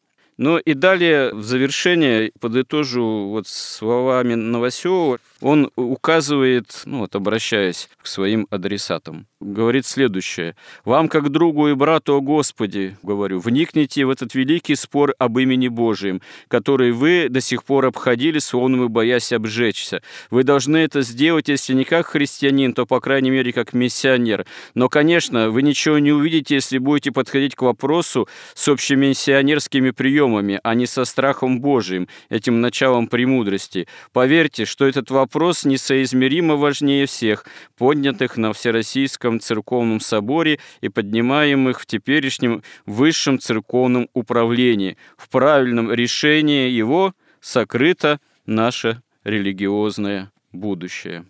Ну 0.40 0.56
и 0.56 0.72
далее, 0.72 1.34
в 1.34 1.42
завершение, 1.42 2.32
подытожу 2.40 3.28
вот 3.28 3.46
словами 3.46 4.32
Новоселова, 4.32 5.18
он 5.42 5.70
указывает, 5.76 6.82
ну 6.86 7.00
вот 7.00 7.14
обращаясь 7.14 7.90
к 8.02 8.06
своим 8.06 8.46
адресатам, 8.50 9.26
говорит 9.40 9.84
следующее. 9.84 10.56
«Вам, 10.86 11.08
как 11.08 11.30
другу 11.30 11.68
и 11.68 11.74
брату 11.74 12.14
о 12.14 12.20
Господе, 12.22 12.96
говорю, 13.02 13.38
вникните 13.38 14.06
в 14.06 14.10
этот 14.10 14.34
великий 14.34 14.76
спор 14.76 15.14
об 15.18 15.38
имени 15.38 15.68
Божием, 15.68 16.22
который 16.48 16.92
вы 16.92 17.28
до 17.28 17.42
сих 17.42 17.64
пор 17.64 17.86
обходили, 17.86 18.38
словно 18.38 18.78
вы 18.78 18.88
боясь 18.88 19.32
обжечься. 19.32 20.02
Вы 20.30 20.44
должны 20.44 20.78
это 20.78 21.02
сделать, 21.02 21.48
если 21.48 21.74
не 21.74 21.84
как 21.84 22.06
христианин, 22.06 22.72
то, 22.72 22.86
по 22.86 23.00
крайней 23.00 23.30
мере, 23.30 23.52
как 23.52 23.74
миссионер. 23.74 24.46
Но, 24.74 24.88
конечно, 24.88 25.50
вы 25.50 25.62
ничего 25.62 25.98
не 25.98 26.12
увидите, 26.12 26.54
если 26.54 26.78
будете 26.78 27.12
подходить 27.12 27.54
к 27.54 27.62
вопросу 27.62 28.26
с 28.54 28.68
общемиссионерскими 28.68 29.90
приемами, 29.90 30.29
а 30.38 30.74
не 30.74 30.86
со 30.86 31.04
страхом 31.04 31.60
Божиим, 31.60 32.08
этим 32.28 32.60
началом 32.60 33.06
премудрости. 33.08 33.86
Поверьте, 34.12 34.64
что 34.64 34.86
этот 34.86 35.10
вопрос 35.10 35.64
несоизмеримо 35.64 36.56
важнее 36.56 37.06
всех, 37.06 37.44
поднятых 37.76 38.36
на 38.36 38.52
всероссийском 38.52 39.40
церковном 39.40 40.00
соборе 40.00 40.58
и 40.80 40.88
поднимаемых 40.88 41.80
в 41.80 41.86
теперешнем 41.86 42.62
высшем 42.86 43.38
церковном 43.38 44.08
управлении. 44.12 44.96
В 45.16 45.28
правильном 45.28 45.92
решении 45.92 46.68
его 46.68 47.14
сокрыто 47.40 48.20
наше 48.46 49.02
религиозное 49.24 50.30
будущее. 50.52 51.24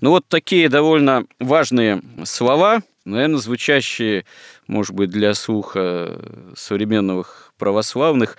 Ну 0.00 0.10
вот 0.10 0.26
такие 0.28 0.68
довольно 0.68 1.24
важные 1.38 2.02
слова, 2.24 2.82
наверное, 3.04 3.38
звучащие, 3.38 4.24
может 4.66 4.94
быть, 4.94 5.10
для 5.10 5.34
слуха 5.34 6.52
современных 6.56 7.47
православных, 7.58 8.36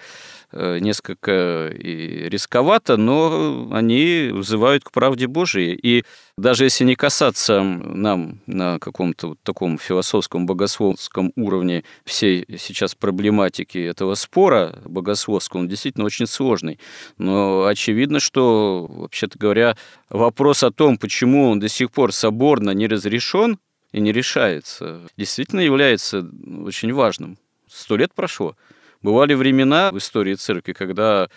Э, 0.51 0.79
несколько 0.79 1.69
рисковато, 1.71 2.97
но 2.97 3.69
они 3.71 4.29
вызывают 4.31 4.83
к 4.83 4.91
правде 4.91 5.27
Божией. 5.27 5.75
И 5.75 6.05
даже 6.37 6.63
если 6.63 6.85
не 6.85 6.95
касаться 6.95 7.61
нам 7.61 8.39
на 8.47 8.79
каком-то 8.79 9.27
вот 9.27 9.39
таком 9.43 9.77
философском, 9.77 10.47
богословском 10.47 11.33
уровне 11.35 11.83
всей 12.03 12.47
сейчас 12.57 12.95
проблематики 12.95 13.77
этого 13.77 14.15
спора 14.15 14.79
богословского, 14.85 15.59
он 15.59 15.67
действительно 15.67 16.05
очень 16.05 16.25
сложный. 16.25 16.79
Но 17.19 17.65
очевидно, 17.65 18.19
что, 18.19 18.87
вообще-то 18.89 19.37
говоря, 19.37 19.77
вопрос 20.09 20.63
о 20.63 20.71
том, 20.71 20.97
почему 20.97 21.51
он 21.51 21.59
до 21.59 21.69
сих 21.69 21.91
пор 21.91 22.11
соборно 22.11 22.71
не 22.71 22.87
разрешен 22.87 23.59
и 23.91 23.99
не 23.99 24.11
решается, 24.11 25.01
действительно 25.15 25.59
является 25.59 26.27
очень 26.65 26.91
важным. 26.91 27.37
Сто 27.67 27.97
лет 27.97 28.15
прошло. 28.15 28.55
Бывали 29.01 29.33
времена 29.33 29.91
в 29.91 29.97
истории 29.97 30.35
церкви, 30.35 30.73
когда 30.73 31.29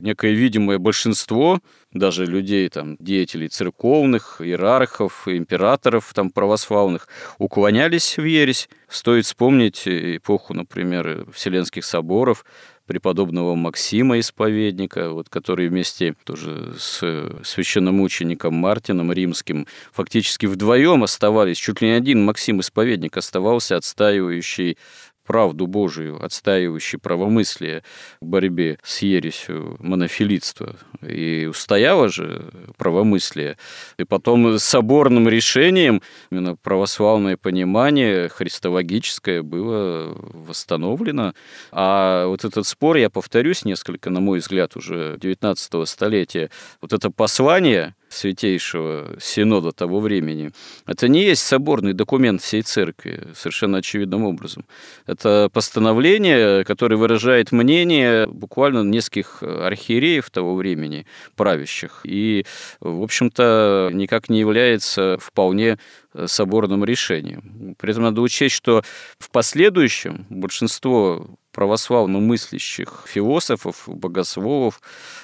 некое 0.00 0.32
видимое 0.32 0.78
большинство, 0.78 1.60
даже 1.92 2.26
людей, 2.26 2.68
там, 2.68 2.96
деятелей 2.98 3.48
церковных, 3.48 4.40
иерархов, 4.40 5.28
императоров 5.28 6.12
там, 6.12 6.30
православных, 6.30 7.08
уклонялись 7.38 8.16
в 8.18 8.24
ересь. 8.24 8.68
Стоит 8.88 9.26
вспомнить 9.26 9.82
эпоху, 9.86 10.54
например, 10.54 11.26
Вселенских 11.32 11.84
соборов, 11.84 12.44
преподобного 12.86 13.54
Максима 13.54 14.18
Исповедника, 14.18 15.10
вот, 15.10 15.28
который 15.28 15.68
вместе 15.68 16.14
тоже 16.24 16.74
с 16.78 17.00
священномучеником 17.42 18.54
Мартином 18.54 19.10
Римским 19.12 19.66
фактически 19.92 20.46
вдвоем 20.46 21.02
оставались, 21.02 21.56
чуть 21.56 21.80
ли 21.80 21.88
не 21.88 21.94
один 21.94 22.24
Максим 22.24 22.60
Исповедник 22.60 23.16
оставался 23.16 23.76
отстаивающий 23.76 24.76
правду 25.24 25.66
Божию, 25.66 26.22
отстаивающий 26.24 26.98
правомыслие 26.98 27.82
в 28.20 28.26
борьбе 28.26 28.78
с 28.82 29.02
ересью 29.02 29.76
монофилитства. 29.80 30.76
И 31.02 31.46
устояло 31.50 32.08
же 32.08 32.50
правомыслие. 32.76 33.56
И 33.98 34.04
потом 34.04 34.58
соборным 34.58 35.28
решением 35.28 36.02
именно 36.30 36.56
православное 36.56 37.36
понимание 37.36 38.28
христологическое 38.28 39.42
было 39.42 40.16
восстановлено. 40.32 41.34
А 41.72 42.26
вот 42.26 42.44
этот 42.44 42.66
спор, 42.66 42.96
я 42.96 43.10
повторюсь 43.10 43.64
несколько, 43.64 44.10
на 44.10 44.20
мой 44.20 44.38
взгляд, 44.38 44.76
уже 44.76 45.16
19 45.20 45.88
столетия, 45.88 46.50
вот 46.80 46.92
это 46.92 47.10
послание 47.10 47.94
Святейшего 48.14 49.16
Синода 49.20 49.72
того 49.72 50.00
времени, 50.00 50.52
это 50.86 51.08
не 51.08 51.24
есть 51.24 51.42
соборный 51.42 51.92
документ 51.92 52.40
всей 52.42 52.62
церкви, 52.62 53.28
совершенно 53.34 53.78
очевидным 53.78 54.24
образом. 54.24 54.64
Это 55.06 55.50
постановление, 55.52 56.64
которое 56.64 56.96
выражает 56.96 57.52
мнение 57.52 58.26
буквально 58.26 58.82
нескольких 58.82 59.42
архиереев 59.42 60.30
того 60.30 60.54
времени, 60.54 61.06
правящих, 61.36 62.00
и, 62.04 62.46
в 62.80 63.02
общем-то, 63.02 63.90
никак 63.92 64.28
не 64.28 64.38
является 64.38 65.18
вполне 65.20 65.78
соборным 66.26 66.84
решением. 66.84 67.74
При 67.78 67.90
этом 67.90 68.04
надо 68.04 68.20
учесть, 68.20 68.54
что 68.54 68.82
в 69.18 69.30
последующем 69.30 70.26
большинство 70.30 71.38
православно 71.54 72.18
мыслящих 72.18 73.04
философов, 73.06 73.84
богословов 73.86 74.80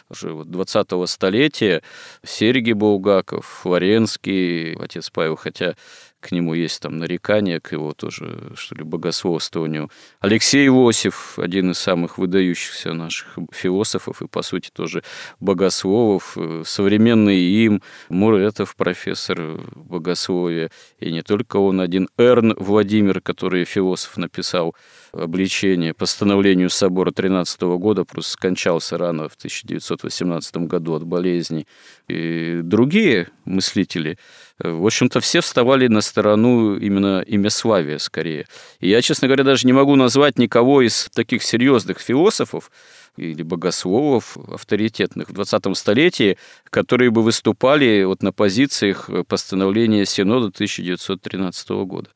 уже 0.09 0.29
20-го 0.29 1.07
столетия, 1.07 1.83
Сергий 2.25 2.73
Булгаков, 2.73 3.47
Флоренский, 3.63 4.75
отец 4.75 5.11
Павел, 5.11 5.37
хотя 5.37 5.75
к 6.21 6.33
нему 6.33 6.55
есть 6.55 6.81
там 6.83 6.99
нарекания, 6.99 7.61
к 7.61 7.73
его 7.73 7.93
тоже, 7.93 8.53
что 8.55 8.75
ли, 8.75 8.85
богословствованию. 8.85 9.91
Алексей 10.21 10.67
Иосиф, 10.69 11.39
один 11.39 11.71
из 11.71 11.79
самых 11.79 12.19
выдающихся 12.19 12.93
наших 12.93 13.39
философов 13.53 14.23
и, 14.23 14.29
по 14.29 14.43
сути, 14.43 14.71
тоже 14.73 15.03
богословов, 15.41 16.37
современный 16.65 17.41
им, 17.41 17.83
Муретов, 18.09 18.77
профессор 18.77 19.61
богословия, 19.75 20.71
и 20.99 21.11
не 21.11 21.23
только 21.23 21.57
он 21.57 21.81
один, 21.81 22.09
Эрн 22.19 22.55
Владимир, 22.59 23.21
который 23.21 23.65
философ 23.65 24.17
написал 24.17 24.75
обличение 25.13 25.95
постановлению 25.95 26.71
собора 26.71 27.11
13 27.11 27.63
года, 27.63 28.05
просто 28.05 28.33
скончался 28.33 28.99
рано 28.99 29.29
в 29.29 29.35
1918 29.35 30.57
году 30.59 30.95
от 30.95 31.05
болезни. 31.05 31.67
И 32.09 32.61
другие 32.63 33.29
мыслители, 33.45 34.19
в 34.63 34.87
общем-то, 34.87 35.21
все 35.21 35.41
вставали 35.41 35.87
на 35.87 36.01
сторону 36.01 36.77
именно 36.77 37.23
имя 37.23 37.51
Славия 37.51 37.99
скорее. 37.99 38.47
И 38.81 38.89
я, 38.89 39.03
честно 39.03 39.29
говоря, 39.29 39.45
даже 39.45 39.67
не 39.67 39.73
могу 39.73 39.97
назвать 39.97 40.39
никого 40.39 40.83
из 40.83 41.09
таких 41.15 41.43
серьезных 41.43 41.99
философов, 41.99 42.71
или 43.17 43.43
богословов 43.43 44.37
авторитетных 44.37 45.29
в 45.29 45.33
20 45.33 45.77
столетии, 45.77 46.39
которые 46.71 47.11
бы 47.11 47.23
выступали 47.23 48.05
вот 48.05 48.23
на 48.23 48.33
позициях 48.33 49.11
постановления 49.27 50.07
Синода 50.07 50.47
1913 50.47 51.69
года. 51.87 52.11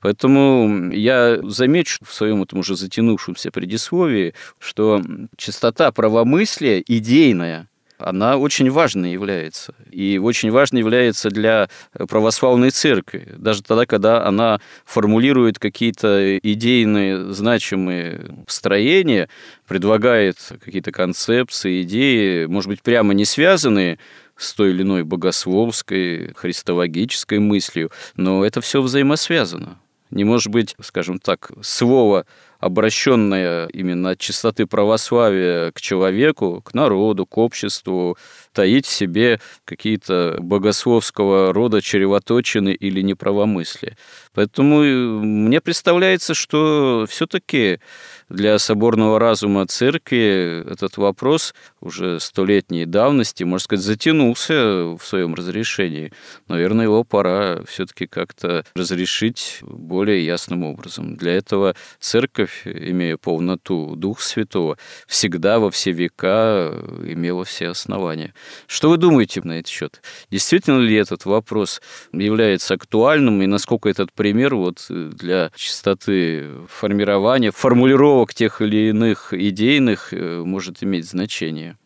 Поэтому 0.00 0.90
я 0.92 1.38
замечу 1.42 2.04
в 2.04 2.14
своем 2.14 2.42
этом 2.42 2.60
уже 2.60 2.76
затянувшемся 2.76 3.50
предисловии, 3.50 4.34
что 4.58 5.02
чистота 5.36 5.90
правомыслия 5.90 6.82
идейная, 6.86 7.68
она 7.98 8.36
очень 8.36 8.70
важной 8.70 9.12
является. 9.12 9.74
И 9.90 10.18
очень 10.18 10.50
важной 10.50 10.80
является 10.80 11.30
для 11.30 11.68
православной 11.92 12.70
церкви. 12.70 13.34
Даже 13.36 13.62
тогда, 13.62 13.86
когда 13.86 14.24
она 14.24 14.60
формулирует 14.84 15.58
какие-то 15.58 16.38
идейные 16.38 17.32
значимые 17.32 18.44
строения, 18.46 19.28
предлагает 19.66 20.36
какие-то 20.64 20.92
концепции, 20.92 21.82
идеи, 21.82 22.46
может 22.46 22.68
быть, 22.68 22.82
прямо 22.82 23.14
не 23.14 23.24
связанные 23.24 23.98
с 24.36 24.52
той 24.54 24.70
или 24.70 24.82
иной 24.82 25.02
богословской, 25.02 26.32
христологической 26.34 27.40
мыслью, 27.40 27.90
но 28.16 28.44
это 28.44 28.60
все 28.60 28.80
взаимосвязано. 28.80 29.78
Не 30.10 30.24
может 30.24 30.50
быть, 30.50 30.74
скажем 30.80 31.18
так, 31.18 31.50
слово, 31.60 32.24
обращенное 32.58 33.66
именно 33.68 34.10
от 34.10 34.18
чистоты 34.18 34.66
православия 34.66 35.70
к 35.72 35.80
человеку, 35.80 36.60
к 36.62 36.74
народу, 36.74 37.26
к 37.26 37.38
обществу, 37.38 38.16
таить 38.52 38.86
в 38.86 38.92
себе 38.92 39.40
какие-то 39.64 40.36
богословского 40.40 41.52
рода 41.52 41.80
чревоточины 41.80 42.72
или 42.72 43.00
неправомыслие. 43.00 43.96
Поэтому 44.34 44.80
мне 45.20 45.60
представляется, 45.60 46.34
что 46.34 47.06
все-таки 47.08 47.80
для 48.28 48.58
соборного 48.58 49.18
разума 49.18 49.66
церкви 49.66 50.70
этот 50.70 50.96
вопрос 50.98 51.54
уже 51.80 52.20
столетней 52.20 52.84
давности, 52.84 53.44
можно 53.44 53.64
сказать, 53.64 53.84
затянулся 53.84 54.96
в 54.96 55.00
своем 55.02 55.34
разрешении. 55.34 56.12
Наверное, 56.46 56.84
его 56.84 57.04
пора 57.04 57.62
все-таки 57.66 58.06
как-то 58.06 58.64
разрешить 58.74 59.58
более 59.62 60.24
ясным 60.24 60.64
образом. 60.64 61.16
Для 61.16 61.32
этого 61.32 61.74
церковь, 61.98 62.62
имея 62.66 63.16
полноту 63.16 63.96
Духа 63.96 64.22
Святого, 64.22 64.78
всегда 65.06 65.58
во 65.58 65.70
все 65.70 65.92
века 65.92 66.74
имела 67.04 67.44
все 67.44 67.68
основания. 67.68 68.34
Что 68.66 68.90
вы 68.90 68.96
думаете 68.96 69.40
на 69.42 69.58
этот 69.58 69.68
счет? 69.68 70.02
Действительно 70.30 70.78
ли 70.78 70.94
этот 70.94 71.24
вопрос 71.24 71.80
является 72.12 72.74
актуальным 72.74 73.42
и 73.42 73.46
насколько 73.46 73.88
этот 73.88 74.12
пример 74.12 74.54
вот 74.54 74.86
для 74.88 75.50
чистоты 75.54 76.46
формирования, 76.68 77.50
формулировок 77.50 78.34
тех 78.34 78.60
или 78.60 78.90
иных 78.90 79.32
идейных 79.32 80.12
э, 80.12 80.42
может 80.44 80.82
иметь 80.82 81.08
значение. 81.08 81.76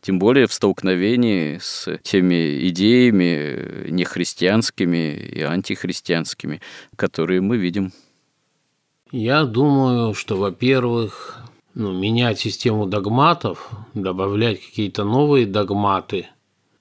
Тем 0.00 0.18
более 0.18 0.46
в 0.46 0.52
столкновении 0.52 1.58
с 1.60 1.98
теми 2.02 2.68
идеями 2.68 3.36
э, 3.38 3.88
нехристианскими 3.90 5.14
и 5.14 5.40
антихристианскими, 5.42 6.60
которые 6.94 7.40
мы 7.40 7.56
видим. 7.56 7.92
Я 9.10 9.44
думаю, 9.44 10.14
что, 10.14 10.36
во-первых, 10.36 11.45
ну, 11.76 11.92
менять 11.92 12.40
систему 12.40 12.86
догматов, 12.86 13.68
добавлять 13.92 14.64
какие-то 14.64 15.04
новые 15.04 15.44
догматы, 15.46 16.26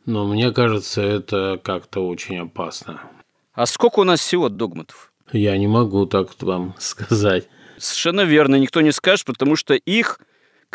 но 0.05 0.25
мне 0.25 0.51
кажется, 0.51 1.01
это 1.01 1.59
как-то 1.61 2.07
очень 2.07 2.37
опасно. 2.37 3.01
А 3.53 3.65
сколько 3.65 3.99
у 3.99 4.03
нас 4.05 4.21
всего 4.21 4.47
догматов? 4.47 5.11
Я 5.33 5.57
не 5.57 5.67
могу 5.67 6.05
так 6.05 6.41
вам 6.41 6.75
сказать. 6.79 7.49
Совершенно 7.77 8.21
верно, 8.21 8.55
никто 8.55 8.79
не 8.79 8.93
скажет, 8.93 9.25
потому 9.25 9.57
что 9.57 9.73
их 9.73 10.21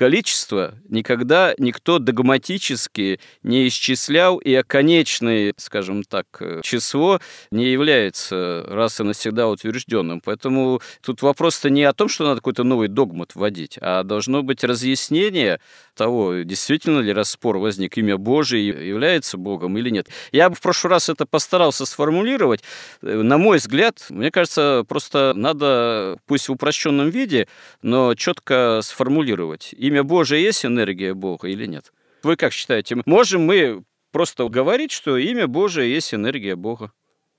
количество 0.00 0.76
никогда 0.88 1.52
никто 1.58 1.98
догматически 1.98 3.20
не 3.42 3.68
исчислял, 3.68 4.38
и 4.38 4.54
оконечное, 4.54 5.52
скажем 5.58 6.04
так, 6.04 6.24
число 6.62 7.20
не 7.50 7.66
является 7.66 8.64
раз 8.66 8.98
и 8.98 9.02
навсегда 9.02 9.46
утвержденным. 9.48 10.22
Поэтому 10.24 10.80
тут 11.02 11.20
вопрос-то 11.20 11.68
не 11.68 11.84
о 11.84 11.92
том, 11.92 12.08
что 12.08 12.24
надо 12.24 12.36
какой-то 12.36 12.64
новый 12.64 12.88
догмат 12.88 13.34
вводить, 13.34 13.76
а 13.78 14.02
должно 14.02 14.42
быть 14.42 14.64
разъяснение 14.64 15.60
того, 15.94 16.44
действительно 16.44 17.00
ли 17.00 17.12
распор 17.12 17.58
возник, 17.58 17.98
имя 17.98 18.16
Божие 18.16 18.68
является 18.68 19.36
Богом 19.36 19.76
или 19.76 19.90
нет. 19.90 20.08
Я 20.32 20.48
бы 20.48 20.56
в 20.56 20.62
прошлый 20.62 20.92
раз 20.92 21.10
это 21.10 21.26
постарался 21.26 21.84
сформулировать. 21.84 22.62
На 23.02 23.36
мой 23.36 23.58
взгляд, 23.58 24.06
мне 24.08 24.30
кажется, 24.30 24.82
просто 24.88 25.34
надо, 25.36 26.16
пусть 26.24 26.48
в 26.48 26.52
упрощенном 26.52 27.10
виде, 27.10 27.48
но 27.82 28.14
четко 28.14 28.80
сформулировать 28.82 29.74
имя 29.90 30.04
Божие 30.04 30.42
есть 30.42 30.64
энергия 30.64 31.14
Бога 31.14 31.48
или 31.48 31.66
нет? 31.66 31.92
Вы 32.22 32.36
как 32.36 32.52
считаете, 32.52 32.96
можем 33.06 33.42
мы 33.42 33.82
просто 34.12 34.48
говорить, 34.48 34.92
что 34.92 35.16
имя 35.16 35.46
Божие 35.46 35.92
есть 35.92 36.14
энергия 36.14 36.56
Бога? 36.56 36.92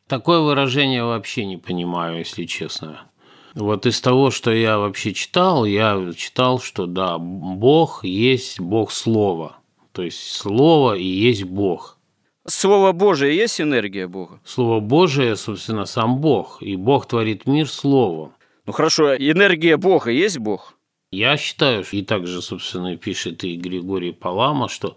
Такое 0.07 0.39
выражение 0.39 1.03
вообще 1.03 1.45
не 1.45 1.57
понимаю, 1.57 2.19
если 2.19 2.45
честно. 2.45 3.07
Вот 3.55 3.85
из 3.85 3.99
того, 4.01 4.31
что 4.31 4.51
я 4.51 4.77
вообще 4.77 5.13
читал, 5.13 5.65
я 5.65 6.11
читал, 6.15 6.59
что 6.59 6.85
да, 6.85 7.17
Бог 7.17 8.03
есть 8.03 8.59
Бог 8.59 8.91
Слова. 8.91 9.57
То 9.91 10.03
есть 10.03 10.19
Слово 10.19 10.95
и 10.95 11.03
есть 11.03 11.43
Бог. 11.43 11.97
Слово 12.47 12.91
Божие 12.91 13.35
есть 13.35 13.61
энергия 13.61 14.07
Бога? 14.07 14.39
Слово 14.45 14.79
Божие, 14.79 15.35
собственно, 15.35 15.85
сам 15.85 16.19
Бог. 16.19 16.61
И 16.61 16.75
Бог 16.75 17.07
творит 17.07 17.45
мир 17.45 17.69
Словом. 17.69 18.33
Ну 18.65 18.73
хорошо, 18.73 19.15
энергия 19.15 19.77
Бога 19.77 20.11
есть 20.11 20.39
Бог? 20.39 20.75
Я 21.13 21.35
считаю, 21.35 21.83
и 21.91 22.03
также, 22.03 22.41
собственно, 22.41 22.95
пишет 22.95 23.43
и 23.43 23.57
Григорий 23.57 24.13
Палама, 24.13 24.69
что 24.69 24.95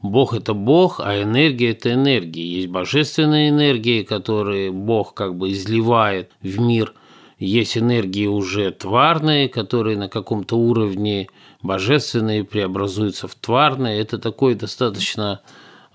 Бог– 0.00 0.32
это 0.34 0.54
Бог, 0.54 1.00
а 1.00 1.20
энергия– 1.20 1.70
это 1.72 1.92
энергия. 1.92 2.46
Есть 2.46 2.68
божественные 2.68 3.48
энергии, 3.48 4.04
которые 4.04 4.70
Бог 4.70 5.14
как 5.14 5.34
бы 5.34 5.50
изливает 5.50 6.30
в 6.40 6.60
мир. 6.60 6.94
Есть 7.40 7.76
энергии 7.76 8.26
уже 8.26 8.70
тварные, 8.70 9.48
которые 9.48 9.96
на 9.96 10.08
каком-то 10.08 10.56
уровне 10.56 11.26
божественные 11.62 12.44
преобразуются 12.44 13.26
в 13.26 13.34
тварные. 13.34 14.00
Это 14.00 14.18
такой 14.18 14.54
достаточно 14.54 15.40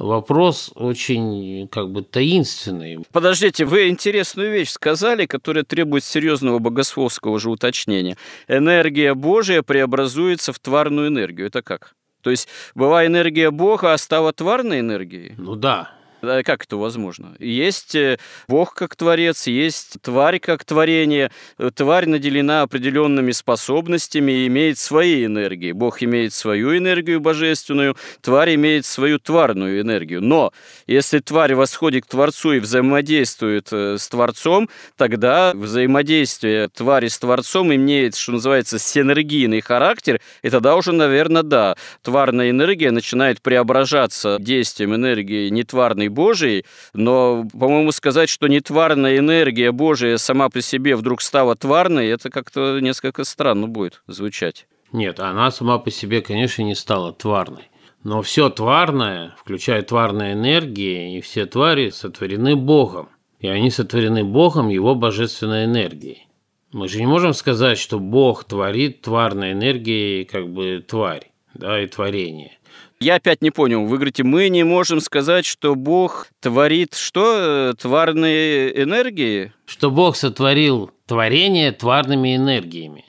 вопрос 0.02 0.72
очень 0.76 1.68
как 1.70 1.92
бы 1.92 2.02
таинственный. 2.02 3.06
Подождите, 3.12 3.66
вы 3.66 3.90
интересную 3.90 4.52
вещь 4.52 4.70
сказали, 4.70 5.26
которая 5.26 5.64
требует 5.64 6.04
серьезного 6.04 6.60
богословского 6.60 7.40
же 7.40 7.50
уточнения. 7.50 8.18
Энергия 8.48 9.14
Божия 9.14 9.62
преобразуется 9.62 10.54
в 10.54 10.60
тварную 10.60 11.08
энергию. 11.08 11.48
Это 11.48 11.62
как? 11.62 11.94
То 12.22 12.30
есть 12.30 12.48
была 12.76 13.06
энергия 13.06 13.52
Бога, 13.52 13.94
а 13.94 13.98
стала 13.98 14.32
тварной 14.34 14.80
энергией? 14.80 15.34
Ну 15.38 15.56
да, 15.56 15.92
как 16.22 16.64
это 16.64 16.78
возможно? 16.78 17.36
Есть 17.40 17.96
э, 17.96 18.18
Бог 18.48 18.74
как 18.74 18.96
творец, 18.96 19.48
есть 19.48 19.98
тварь 20.02 20.40
как 20.40 20.64
творение. 20.64 21.32
Тварь 21.76 22.08
наделена 22.08 22.62
определенными 22.62 23.32
способностями 23.32 24.32
и 24.32 24.48
имеет 24.48 24.78
свои 24.78 25.26
энергии. 25.26 25.72
Бог 25.72 26.04
имеет 26.04 26.34
свою 26.34 26.78
энергию 26.78 27.20
божественную, 27.20 27.96
тварь 28.22 28.56
имеет 28.56 28.86
свою 28.86 29.20
тварную 29.20 29.82
энергию. 29.82 30.22
Но 30.22 30.54
если 30.88 31.20
тварь 31.20 31.56
восходит 31.56 32.06
к 32.06 32.08
Творцу 32.08 32.54
и 32.54 32.60
взаимодействует 32.60 33.70
э, 33.72 33.98
с 33.98 34.08
Творцом, 34.08 34.70
тогда 34.98 35.54
взаимодействие 35.56 36.70
твари 36.70 37.08
с 37.08 37.18
Творцом 37.18 37.74
имеет, 37.74 38.16
что 38.16 38.34
называется, 38.34 38.80
синергийный 38.80 39.62
характер, 39.62 40.22
и 40.42 40.50
тогда 40.50 40.76
уже, 40.76 40.92
наверное, 40.92 41.44
да, 41.44 41.76
тварная 42.02 42.50
энергия 42.50 42.92
начинает 42.92 43.42
преображаться 43.42 44.38
действием 44.40 44.96
энергии 44.96 45.50
нетварной 45.50 46.10
Божией, 46.12 46.66
но, 46.94 47.48
по-моему, 47.52 47.92
сказать, 47.92 48.30
что 48.30 48.48
нетварная 48.48 49.18
энергия 49.18 49.72
Божия 49.72 50.18
сама 50.18 50.50
по 50.50 50.62
себе 50.62 50.96
вдруг 50.96 51.22
стала 51.22 51.56
тварной, 51.56 52.10
это 52.10 52.30
как-то 52.30 52.80
несколько 52.80 53.24
странно 53.24 53.68
будет 53.68 54.04
звучать. 54.08 54.68
Нет, 54.92 55.20
она 55.20 55.50
сама 55.52 55.80
по 55.80 55.90
себе, 55.90 56.22
конечно, 56.22 56.62
не 56.64 56.76
стала 56.76 57.14
тварной. 57.14 57.70
Но 58.04 58.22
все 58.22 58.50
тварное, 58.50 59.36
включая 59.38 59.84
тварные 59.84 60.34
энергии, 60.34 61.18
и 61.18 61.22
все 61.22 61.46
твари 61.46 61.90
сотворены 61.90 62.56
Богом. 62.56 63.10
И 63.40 63.48
они 63.48 63.70
сотворены 63.70 64.24
Богом 64.24 64.70
Его 64.70 64.96
божественной 64.96 65.66
энергией. 65.66 66.28
Мы 66.72 66.88
же 66.88 67.00
не 67.00 67.06
можем 67.06 67.34
сказать, 67.34 67.78
что 67.78 68.00
Бог 68.00 68.46
творит 68.46 69.02
тварной 69.02 69.52
энергией 69.52 70.26
как 70.26 70.50
бы 70.50 70.84
тварь, 70.88 71.31
да, 71.54 71.82
и 71.82 71.88
творение. 71.88 72.58
Я 73.00 73.16
опять 73.16 73.42
не 73.42 73.50
понял. 73.50 73.86
Вы 73.86 73.98
говорите, 73.98 74.24
мы 74.24 74.50
не 74.50 74.64
можем 74.64 75.00
сказать, 75.00 75.46
что 75.46 75.76
Бог 75.76 76.28
творит 76.40 76.94
что? 76.94 77.74
Тварные 77.78 78.84
энергии? 78.84 79.54
Что 79.66 79.90
Бог 79.90 80.16
сотворил 80.16 80.92
творение 81.08 81.72
тварными 81.72 82.36
энергиями. 82.36 83.06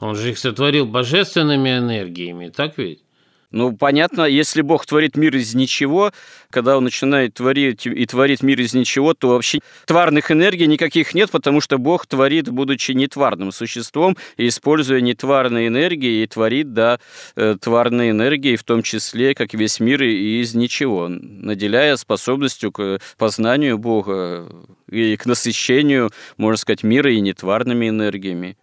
Он 0.00 0.16
же 0.16 0.30
их 0.30 0.38
сотворил 0.38 0.84
божественными 0.84 1.78
энергиями, 1.78 2.48
так 2.48 2.76
ведь? 2.76 3.04
Ну, 3.52 3.76
понятно, 3.76 4.22
если 4.22 4.62
Бог 4.62 4.86
творит 4.86 5.14
мир 5.14 5.36
из 5.36 5.54
ничего, 5.54 6.12
когда 6.48 6.78
Он 6.78 6.84
начинает 6.84 7.34
творить 7.34 7.86
и 7.86 8.06
творит 8.06 8.42
мир 8.42 8.58
из 8.58 8.72
ничего, 8.72 9.12
то 9.12 9.28
вообще 9.28 9.60
тварных 9.84 10.30
энергий 10.30 10.66
никаких 10.66 11.14
нет, 11.14 11.30
потому 11.30 11.60
что 11.60 11.76
Бог 11.76 12.06
творит, 12.06 12.48
будучи 12.48 12.92
нетварным 12.92 13.52
существом, 13.52 14.16
и 14.38 14.48
используя 14.48 15.02
нетварные 15.02 15.68
энергии, 15.68 16.22
и 16.22 16.26
творит, 16.26 16.72
да, 16.72 16.98
э, 17.36 17.56
тварные 17.60 18.12
энергии, 18.12 18.56
в 18.56 18.64
том 18.64 18.82
числе, 18.82 19.34
как 19.34 19.52
весь 19.52 19.80
мир, 19.80 20.02
и 20.02 20.40
из 20.40 20.54
ничего, 20.54 21.08
наделяя 21.08 21.96
способностью 21.96 22.72
к 22.72 23.00
познанию 23.18 23.76
Бога 23.76 24.48
и 24.90 25.16
к 25.16 25.26
насыщению, 25.26 26.10
можно 26.38 26.56
сказать, 26.56 26.84
мира 26.84 27.12
и 27.12 27.20
нетварными 27.20 27.90
энергиями. 27.90 28.56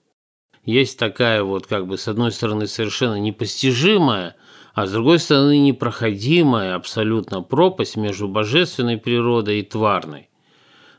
Есть 0.65 0.97
такая 0.97 1.43
вот, 1.43 1.67
как 1.67 1.85
бы, 1.85 1.99
с 1.99 2.07
одной 2.07 2.31
стороны, 2.31 2.65
совершенно 2.65 3.19
непостижимая– 3.19 4.35
а 4.73 4.85
с 4.85 4.91
другой 4.91 5.19
стороны 5.19 5.59
непроходимая 5.59 6.75
абсолютно 6.75 7.41
пропасть 7.41 7.97
между 7.97 8.27
божественной 8.27 8.97
природой 8.97 9.59
и 9.59 9.63
тварной. 9.63 10.29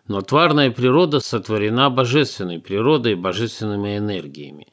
Но 0.06 0.22
тварная 0.22 0.70
природа 0.70 1.20
сотворена 1.20 1.88
божественной 1.88 2.58
природой 2.58 3.12
и 3.12 3.16
божественными 3.16 3.96
энергиями. 3.96 4.68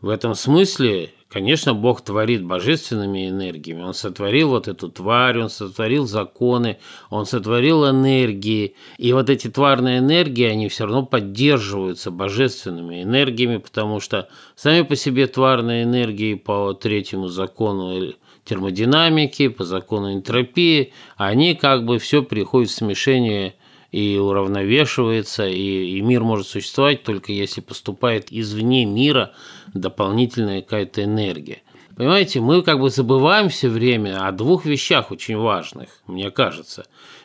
В 0.00 0.08
этом 0.08 0.34
смысле 0.34 1.12
Конечно, 1.28 1.74
Бог 1.74 2.02
творит 2.02 2.44
божественными 2.44 3.28
энергиями. 3.28 3.82
Он 3.82 3.94
сотворил 3.94 4.50
вот 4.50 4.68
эту 4.68 4.88
тварь, 4.88 5.40
он 5.40 5.50
сотворил 5.50 6.06
законы, 6.06 6.78
он 7.10 7.26
сотворил 7.26 7.88
энергии. 7.88 8.76
И 8.96 9.12
вот 9.12 9.28
эти 9.28 9.48
тварные 9.48 9.98
энергии, 9.98 10.44
они 10.44 10.68
все 10.68 10.84
равно 10.84 11.04
поддерживаются 11.04 12.12
божественными 12.12 13.02
энергиями, 13.02 13.56
потому 13.56 13.98
что 13.98 14.28
сами 14.54 14.82
по 14.82 14.94
себе 14.94 15.26
тварные 15.26 15.82
энергии 15.82 16.34
по 16.34 16.72
третьему 16.74 17.26
закону 17.26 18.12
термодинамики, 18.44 19.48
по 19.48 19.64
закону 19.64 20.14
энтропии, 20.14 20.92
они 21.16 21.54
как 21.56 21.84
бы 21.84 21.98
все 21.98 22.22
приходят 22.22 22.70
в 22.70 22.74
смешение 22.74 23.56
и 23.96 24.18
уравновешивается, 24.18 25.48
и, 25.48 25.96
и 25.96 26.02
мир 26.02 26.22
может 26.22 26.46
существовать 26.46 27.02
только 27.02 27.32
если 27.32 27.62
поступает 27.62 28.30
извне 28.30 28.84
мира 28.84 29.32
дополнительная 29.72 30.60
какая-то 30.60 31.04
энергия. 31.04 31.62
Понимаете, 31.96 32.40
мы 32.40 32.60
как 32.60 32.78
бы 32.78 32.90
забываем 32.90 33.48
все 33.48 33.70
время 33.70 34.26
о 34.28 34.32
двух 34.32 34.66
вещах 34.66 35.12
очень 35.12 35.38
важных, 35.38 36.02
мне 36.06 36.30
кажется. 36.30 36.84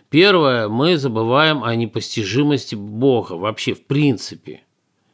Первое, 0.09 0.69
мы 0.69 0.95
забываем 0.95 1.61
о 1.61 1.75
непостижимости 1.75 2.75
Бога 2.75 3.33
вообще 3.33 3.73
в 3.73 3.85
принципе. 3.85 4.61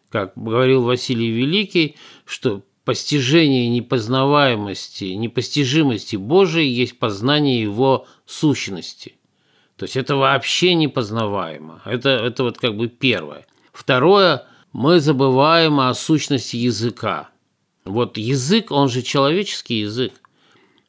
Как 0.09 0.33
говорил 0.35 0.83
Василий 0.83 1.31
Великий, 1.31 1.95
что 2.25 2.61
постижение 2.85 3.67
непознаваемости, 3.69 5.05
непостижимости 5.05 6.17
Божией 6.17 6.69
есть 6.69 6.99
познание 6.99 7.59
Его 7.59 8.05
сущности. 8.27 9.16
То 9.77 9.83
есть 9.83 9.95
это 9.95 10.15
вообще 10.15 10.73
непознаваемо. 10.73 11.81
Это, 11.85 12.09
это 12.09 12.43
вот 12.43 12.57
как 12.57 12.75
бы 12.75 12.87
первое. 12.87 13.45
Второе, 13.71 14.43
мы 14.73 14.99
забываем 14.99 15.79
о 15.79 15.93
сущности 15.93 16.55
языка. 16.55 17.29
Вот 17.85 18.17
язык, 18.17 18.71
он 18.71 18.89
же 18.89 19.03
человеческий 19.03 19.81
язык. 19.81 20.13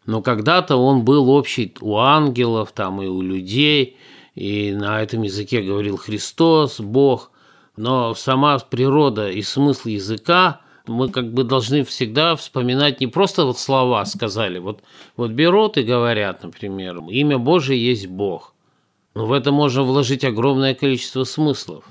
Но 0.07 0.23
когда-то 0.23 0.77
он 0.77 1.05
был 1.05 1.29
общий 1.29 1.75
у 1.83 1.99
ангелов, 1.99 2.73
там 2.73 3.03
и 3.03 3.07
у 3.07 3.21
людей, 3.21 3.99
и 4.35 4.73
на 4.73 5.03
этом 5.03 5.23
языке 5.23 5.61
говорил 5.61 5.99
Христос, 5.99 6.81
Бог. 6.81 7.31
Но 7.77 8.15
сама 8.15 8.59
природа 8.59 9.31
и 9.31 9.43
смысл 9.43 9.89
языка 9.91 10.63
мы 10.87 11.11
как 11.11 11.35
бы 11.35 11.45
должны 11.45 11.85
всегда 11.85 12.37
вспоминать 12.37 13.01
не 13.01 13.07
просто 13.07 13.45
вот 13.45 13.59
слова 13.59 14.07
сказали, 14.07 14.59
вот, 14.59 14.83
вот 15.19 15.33
берут 15.33 15.77
и 15.77 15.83
говорят, 15.83 16.43
например, 16.43 17.03
имя 17.11 17.37
Божие 17.37 17.85
есть 17.85 18.07
Бог– 18.07 18.55
но 19.19 19.27
в 19.27 19.33
это 19.33 19.51
можно 19.51 19.83
вложить 19.83 20.23
огромное 20.23 20.77
количество 20.77 21.25
смыслов. 21.25 21.85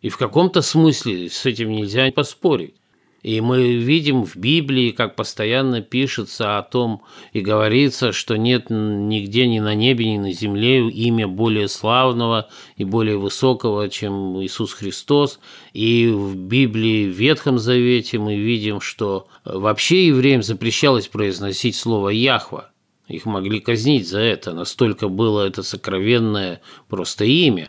И 0.00 0.08
в 0.08 0.16
каком-то 0.16 0.62
смысле 0.62 1.28
с 1.28 1.44
этим 1.44 1.72
нельзя 1.72 2.12
поспорить. 2.12 2.76
И 3.24 3.40
мы 3.40 3.74
видим 3.74 4.24
в 4.24 4.36
Библии, 4.36 4.92
как 4.92 5.16
постоянно 5.16 5.80
пишется 5.80 6.58
о 6.58 6.62
том 6.62 7.02
и 7.32 7.40
говорится, 7.40 8.12
что 8.12 8.36
нет 8.36 8.66
нигде 8.70 9.48
ни 9.48 9.58
на 9.58 9.74
небе, 9.74 10.06
ни 10.12 10.18
на 10.18 10.32
земле 10.32 10.88
имя 10.88 11.26
более 11.26 11.66
славного 11.66 12.48
и 12.76 12.84
более 12.84 13.16
высокого, 13.16 13.88
чем 13.88 14.40
Иисус 14.40 14.72
Христос. 14.72 15.40
И 15.72 16.12
в 16.14 16.36
Библии, 16.36 17.08
в 17.08 17.16
Ветхом 17.16 17.58
Завете 17.58 18.20
мы 18.20 18.36
видим, 18.36 18.80
что 18.80 19.26
вообще 19.44 20.06
евреям 20.06 20.44
запрещалось 20.44 21.08
произносить 21.08 21.74
слово 21.74 22.10
«Яхва». 22.10 22.68
Их 23.08 23.26
могли 23.26 23.60
казнить 23.60 24.08
за 24.08 24.20
это, 24.20 24.52
настолько 24.52 25.08
было 25.08 25.46
это 25.46 25.62
сокровенное 25.62 26.60
просто 26.88 27.24
имя. 27.24 27.68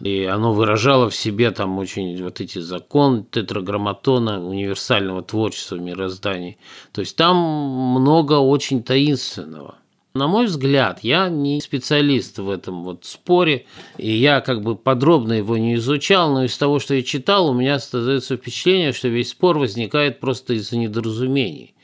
И 0.00 0.24
оно 0.24 0.52
выражало 0.52 1.08
в 1.08 1.14
себе 1.14 1.50
там 1.50 1.78
очень 1.78 2.22
вот 2.22 2.42
эти 2.42 2.58
закон 2.58 3.24
тетраграмматона, 3.24 4.46
универсального 4.46 5.22
творчества 5.22 5.76
мирозданий. 5.76 6.58
То 6.92 7.00
есть 7.00 7.16
там 7.16 7.36
много 7.36 8.34
очень 8.34 8.82
таинственного. 8.82 9.76
На 10.12 10.28
мой 10.28 10.46
взгляд, 10.46 11.00
я 11.02 11.28
не 11.28 11.60
специалист 11.60 12.38
в 12.38 12.48
этом 12.50 12.84
вот 12.84 13.04
споре, 13.04 13.66
и 13.98 14.10
я 14.10 14.40
как 14.40 14.62
бы 14.62 14.74
подробно 14.74 15.34
его 15.34 15.56
не 15.58 15.74
изучал, 15.74 16.32
но 16.32 16.44
из 16.44 16.56
того, 16.56 16.78
что 16.78 16.94
я 16.94 17.02
читал, 17.02 17.48
у 17.48 17.54
меня 17.54 17.74
остается 17.74 18.36
впечатление, 18.36 18.92
что 18.92 19.08
весь 19.08 19.30
спор 19.30 19.58
возникает 19.58 20.20
просто 20.20 20.54
из-за 20.54 20.76
недоразумений 20.78 21.75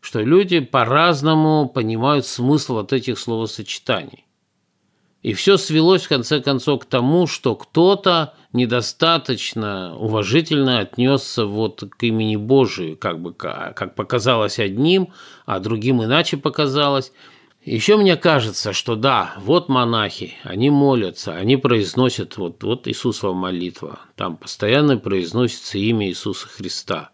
что 0.00 0.20
люди 0.20 0.60
по-разному 0.60 1.68
понимают 1.68 2.26
смысл 2.26 2.74
вот 2.74 2.92
этих 2.92 3.18
словосочетаний. 3.18 4.24
И 5.22 5.32
все 5.32 5.56
свелось 5.56 6.02
в 6.02 6.08
конце 6.08 6.40
концов 6.40 6.82
к 6.82 6.84
тому, 6.84 7.26
что 7.26 7.56
кто-то 7.56 8.34
недостаточно 8.52 9.96
уважительно 9.96 10.78
отнесся 10.78 11.44
вот 11.44 11.82
к 11.90 12.02
имени 12.04 12.36
Божию, 12.36 12.96
как 12.96 13.20
бы 13.20 13.34
как 13.34 13.94
показалось 13.94 14.60
одним, 14.60 15.08
а 15.44 15.58
другим 15.58 16.02
иначе 16.04 16.36
показалось. 16.36 17.12
Еще 17.64 17.96
мне 17.96 18.16
кажется, 18.16 18.72
что 18.72 18.94
да, 18.94 19.34
вот 19.38 19.68
монахи, 19.68 20.34
они 20.44 20.70
молятся, 20.70 21.34
они 21.34 21.56
произносят, 21.56 22.36
вот, 22.36 22.62
вот 22.62 22.86
Иисусова 22.86 23.34
молитва, 23.34 23.98
там 24.16 24.36
постоянно 24.36 24.96
произносится 24.96 25.76
имя 25.78 26.08
Иисуса 26.08 26.46
Христа. 26.48 27.10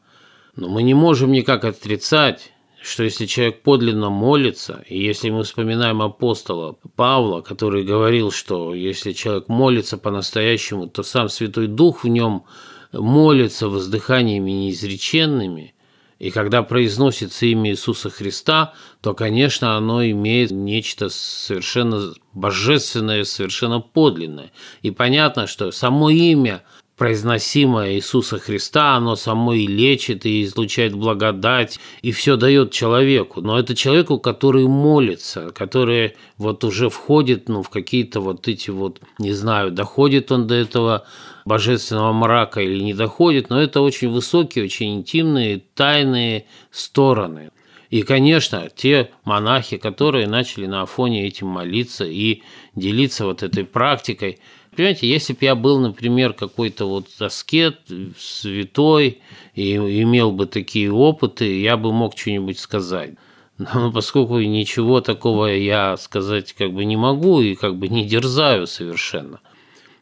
Но 0.54 0.68
мы 0.68 0.82
не 0.82 0.94
можем 0.94 1.32
никак 1.32 1.64
отрицать, 1.64 2.52
что 2.84 3.02
если 3.02 3.24
человек 3.24 3.62
подлинно 3.62 4.10
молится, 4.10 4.84
и 4.86 5.02
если 5.02 5.30
мы 5.30 5.44
вспоминаем 5.44 6.02
апостола 6.02 6.76
Павла, 6.96 7.40
который 7.40 7.82
говорил, 7.82 8.30
что 8.30 8.74
если 8.74 9.12
человек 9.12 9.48
молится 9.48 9.96
по-настоящему, 9.96 10.86
то 10.86 11.02
сам 11.02 11.30
Святой 11.30 11.66
Дух 11.66 12.04
в 12.04 12.08
нем 12.08 12.44
молится 12.92 13.70
воздыханиями 13.70 14.50
неизреченными, 14.50 15.74
и 16.18 16.30
когда 16.30 16.62
произносится 16.62 17.46
имя 17.46 17.70
Иисуса 17.70 18.10
Христа, 18.10 18.74
то, 19.00 19.14
конечно, 19.14 19.76
оно 19.76 20.04
имеет 20.04 20.50
нечто 20.50 21.08
совершенно 21.08 22.12
божественное, 22.34 23.24
совершенно 23.24 23.80
подлинное. 23.80 24.52
И 24.82 24.90
понятно, 24.90 25.46
что 25.46 25.72
само 25.72 26.10
имя 26.10 26.62
произносимое 26.96 27.94
Иисуса 27.94 28.38
Христа, 28.38 28.96
оно 28.96 29.16
само 29.16 29.52
и 29.52 29.66
лечит, 29.66 30.24
и 30.26 30.44
излучает 30.44 30.94
благодать, 30.94 31.80
и 32.02 32.12
все 32.12 32.36
дает 32.36 32.70
человеку. 32.70 33.40
Но 33.40 33.58
это 33.58 33.74
человеку, 33.74 34.18
который 34.18 34.66
молится, 34.68 35.50
который 35.50 36.14
вот 36.38 36.62
уже 36.62 36.88
входит 36.90 37.48
ну, 37.48 37.62
в 37.62 37.70
какие-то 37.70 38.20
вот 38.20 38.46
эти 38.46 38.70
вот, 38.70 39.00
не 39.18 39.32
знаю, 39.32 39.72
доходит 39.72 40.30
он 40.30 40.46
до 40.46 40.54
этого 40.54 41.04
божественного 41.44 42.12
мрака 42.12 42.60
или 42.60 42.80
не 42.80 42.94
доходит, 42.94 43.50
но 43.50 43.60
это 43.60 43.80
очень 43.80 44.10
высокие, 44.10 44.64
очень 44.64 44.94
интимные, 44.94 45.62
тайные 45.74 46.46
стороны. 46.70 47.50
И, 47.90 48.02
конечно, 48.02 48.70
те 48.74 49.10
монахи, 49.24 49.76
которые 49.76 50.26
начали 50.26 50.66
на 50.66 50.82
Афоне 50.82 51.26
этим 51.26 51.48
молиться 51.48 52.04
и 52.04 52.42
делиться 52.76 53.24
вот 53.24 53.42
этой 53.42 53.64
практикой– 53.64 54.38
Понимаете, 54.76 55.08
если 55.08 55.32
бы 55.32 55.38
я 55.42 55.54
был, 55.54 55.78
например, 55.78 56.32
какой-то 56.32 56.86
вот 56.86 57.06
аскет, 57.20 57.80
святой, 58.18 59.20
и 59.54 59.76
имел 59.76 60.32
бы 60.32 60.46
такие 60.46 60.92
опыты, 60.92 61.60
я 61.60 61.76
бы 61.76 61.92
мог 61.92 62.16
что-нибудь 62.18 62.58
сказать. 62.58 63.14
Но 63.58 63.92
поскольку 63.94 64.38
ничего 64.38 65.00
такого 65.00 65.46
я 65.46 65.96
сказать 65.96 66.52
как 66.52 66.72
бы 66.72 66.84
не 66.84 66.96
могу 66.96 67.40
и 67.40 67.54
как 67.54 67.76
бы 67.76 67.88
не 67.88 68.04
дерзаю 68.04 68.66
совершенно. 68.66 69.40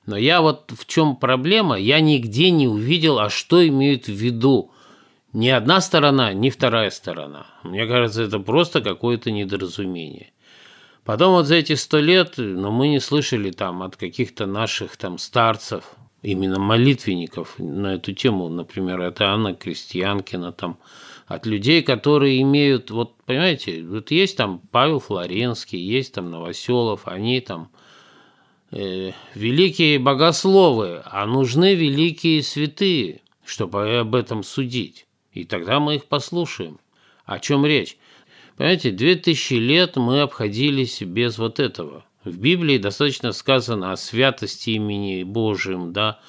Но 0.07 0.17
я 0.17 0.41
вот 0.41 0.73
в 0.77 0.87
чем 0.87 1.17
проблема, 1.17 1.79
я 1.79 2.01
нигде 2.01 2.51
не 2.51 2.67
увидел, 2.67 3.19
а 3.19 3.31
что 3.31 3.67
имеют 3.67 4.07
в 4.07 4.13
виду 4.13 4.71
ни 5.33 5.49
одна 5.49 5.81
сторона, 5.81 6.33
ни 6.33 6.51
вторая 6.51 6.91
сторона. 6.91 7.47
Мне 7.63 7.87
кажется, 7.87 8.23
это 8.23 8.39
просто 8.39 8.81
какое-то 8.81 9.31
недоразумение. 9.31 10.33
Потом 11.05 11.33
вот 11.33 11.47
за 11.47 11.57
эти 11.57 11.75
сто 11.75 11.99
лет, 11.99 12.35
но 12.37 12.71
мы 12.71 12.89
не 12.89 13.01
слышали 13.01 13.51
там 13.51 13.83
от 13.83 13.97
каких-то 13.97 14.47
наших 14.47 14.97
там 14.97 15.19
старцев, 15.19 15.85
именно 16.23 16.61
молитвенников 16.61 17.59
на 17.59 17.95
эту 17.95 18.13
тему, 18.13 18.49
например, 18.49 19.01
это 19.01 19.27
Анна 19.27 19.55
Крестьянкина, 19.55 20.53
там, 20.53 20.79
от 21.27 21.47
людей, 21.47 21.83
которые 21.83 22.41
имеют, 22.43 22.91
вот 22.91 23.17
понимаете, 23.25 23.83
вот 23.83 24.11
есть 24.11 24.37
там 24.37 24.61
Павел 24.71 25.01
Флоренский, 25.01 25.79
есть 25.79 26.15
там 26.15 26.31
Новоселов, 26.31 27.09
они 27.09 27.41
там 27.41 27.71
э, 28.71 29.13
великие 29.35 29.99
богословы, 29.99 31.03
а 31.05 31.27
нужны 31.27 31.75
великие 31.75 32.43
святые, 32.43 33.23
чтобы 33.45 33.99
об 33.99 34.15
этом 34.15 34.45
судить. 34.45 35.07
И 35.33 35.45
тогда 35.45 35.81
мы 35.81 35.97
их 35.97 36.05
послушаем. 36.05 36.79
О 37.25 37.39
чем 37.39 37.65
речь? 37.65 37.97
Понимаете, 38.57 38.91
две 38.91 39.17
тысячи 39.17 39.55
лет 39.55 39.97
мы 39.97 40.21
обходились 40.21 41.03
без 41.03 41.39
вот 41.39 41.59
этого. 41.61 42.05
В 42.25 42.39
Библии 42.39 42.79
достаточно 42.79 43.33
сказано 43.33 43.93
о 43.93 43.97
святости 43.97 44.71
имени 44.71 45.25
Божьем, 45.25 45.93
да, 45.93 46.21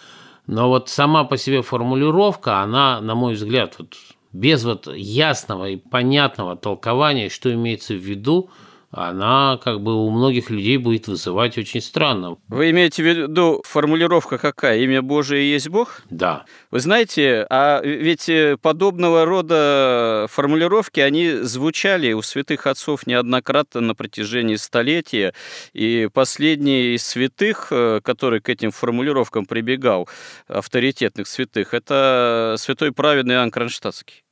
но 0.48 0.68
вот 0.68 0.90
сама 0.90 1.24
по 1.24 1.38
себе 1.38 1.62
формулировка, 1.62 2.60
она, 2.60 3.00
на 3.00 3.16
мой 3.16 3.36
взгляд, 3.36 3.76
вот 3.78 3.96
без 4.32 4.64
вот 4.64 4.88
ясного 4.94 5.70
и 5.70 5.78
понятного 5.78 6.56
толкования, 6.56 7.30
что 7.30 7.54
имеется 7.54 7.94
в 7.94 7.98
виду, 7.98 8.50
она 8.94 9.60
как 9.64 9.82
бы 9.82 10.06
у 10.06 10.10
многих 10.12 10.52
людей 10.52 10.78
будет 10.78 11.08
вызывать 11.08 11.58
очень 11.58 11.82
странно. 11.82 12.38
Вы 12.48 12.70
имеете 12.70 13.02
в 13.02 13.06
виду 13.06 13.64
формулировка 13.66 14.38
какая? 14.38 14.80
Имя 14.80 15.02
Божие 15.02 15.52
есть 15.52 15.70
Бог? 15.70 16.04
Да. 16.12 16.46
Вы 16.70 16.80
знаете, 16.80 17.48
а 17.50 17.82
ведь 17.84 18.30
э, 18.30 18.56
подобного 18.62 19.26
рода 19.26 20.28
формулировки, 20.30 21.00
они 21.00 21.32
звучали 21.42 22.14
у 22.14 22.22
святых 22.22 22.68
отцов 22.68 23.08
неоднократно 23.08 23.82
на 23.82 23.96
протяжении 23.96 24.56
столетия, 24.56 25.34
и 25.74 26.08
последний 26.14 26.94
из 26.94 27.04
святых, 27.04 27.70
э, 27.72 28.00
который 28.04 28.42
к 28.42 28.50
этим 28.50 28.70
формулировкам 28.72 29.48
прибегал, 29.48 30.08
авторитетных 30.48 31.28
святых, 31.28 31.74
это 31.74 32.56
святой 32.60 32.92
праведный 32.92 33.36
Иоанн 33.36 33.50
Кронштадтский. 33.50 34.24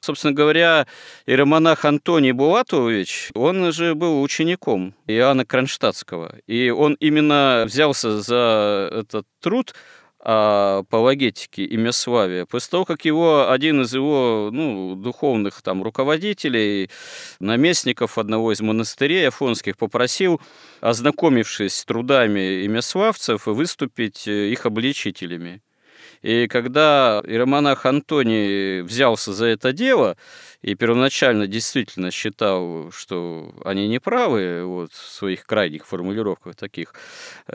Собственно 0.00 0.32
говоря, 0.32 0.86
иеромонах 1.26 1.84
Антоний 1.84 2.32
Булатович, 2.32 3.30
он 3.34 3.72
же 3.72 3.94
был 3.94 4.22
учеником 4.22 4.94
Иоанна 5.06 5.44
Кронштадтского. 5.44 6.36
И 6.46 6.70
он 6.70 6.94
именно 7.00 7.64
взялся 7.66 8.20
за 8.20 8.90
этот 8.92 9.26
труд 9.40 9.74
о 10.20 10.78
апологетике 10.78 11.64
имя 11.64 11.92
Славия, 11.92 12.44
после 12.44 12.70
того, 12.70 12.84
как 12.84 13.04
его 13.04 13.50
один 13.50 13.82
из 13.82 13.94
его 13.94 14.50
ну, 14.52 14.96
духовных 14.96 15.62
там, 15.62 15.82
руководителей, 15.82 16.90
наместников 17.38 18.18
одного 18.18 18.52
из 18.52 18.60
монастырей 18.60 19.28
афонских 19.28 19.76
попросил, 19.76 20.40
ознакомившись 20.80 21.74
с 21.74 21.84
трудами 21.84 22.66
имяславцев, 22.66 23.46
выступить 23.46 24.26
их 24.26 24.66
обличителями. 24.66 25.62
И 26.22 26.48
когда 26.48 27.22
иеромонах 27.24 27.86
Антоний 27.86 28.82
взялся 28.82 29.32
за 29.32 29.46
это 29.46 29.72
дело, 29.72 30.16
и 30.60 30.74
первоначально 30.74 31.46
действительно 31.46 32.10
считал, 32.10 32.90
что 32.90 33.54
они 33.64 33.86
не 33.86 34.00
правы 34.00 34.64
вот, 34.64 34.92
в 34.92 35.08
своих 35.08 35.46
крайних 35.46 35.86
формулировках 35.86 36.56
таких, 36.56 36.94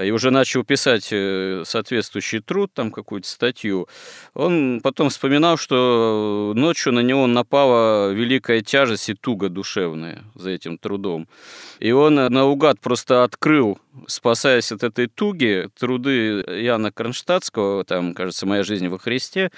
и 0.02 0.10
уже 0.12 0.32
начал 0.32 0.64
писать 0.64 1.10
э, 1.12 1.64
соответствующий 1.66 2.40
труд, 2.40 2.72
там 2.74 2.92
какую-то 2.92 3.28
статью, 3.28 3.90
он 4.34 4.80
потом 4.82 5.10
вспоминал, 5.10 5.58
что 5.58 6.54
ночью 6.56 6.94
на 6.94 7.02
него 7.02 7.28
напала 7.28 8.12
великая 8.12 8.62
тяжесть 8.62 9.10
и 9.10 9.14
туга 9.16 9.50
душевная 9.50 10.24
за 10.36 10.52
этим 10.52 10.78
трудом. 10.78 11.28
И 11.80 11.92
он 11.92 12.16
наугад 12.16 12.80
просто 12.80 13.26
открыл, 13.26 13.80
спасаясь 14.08 14.72
от 14.72 14.84
этой 14.84 15.08
туги, 15.08 15.70
труды 15.78 16.44
Яна 16.48 16.92
Кронштадтского, 16.92 17.84
там, 17.84 18.14
кажется, 18.14 18.46
«Моя 18.54 18.64
жизнь 18.64 18.88
во 18.88 19.00
Христе», 19.00 19.50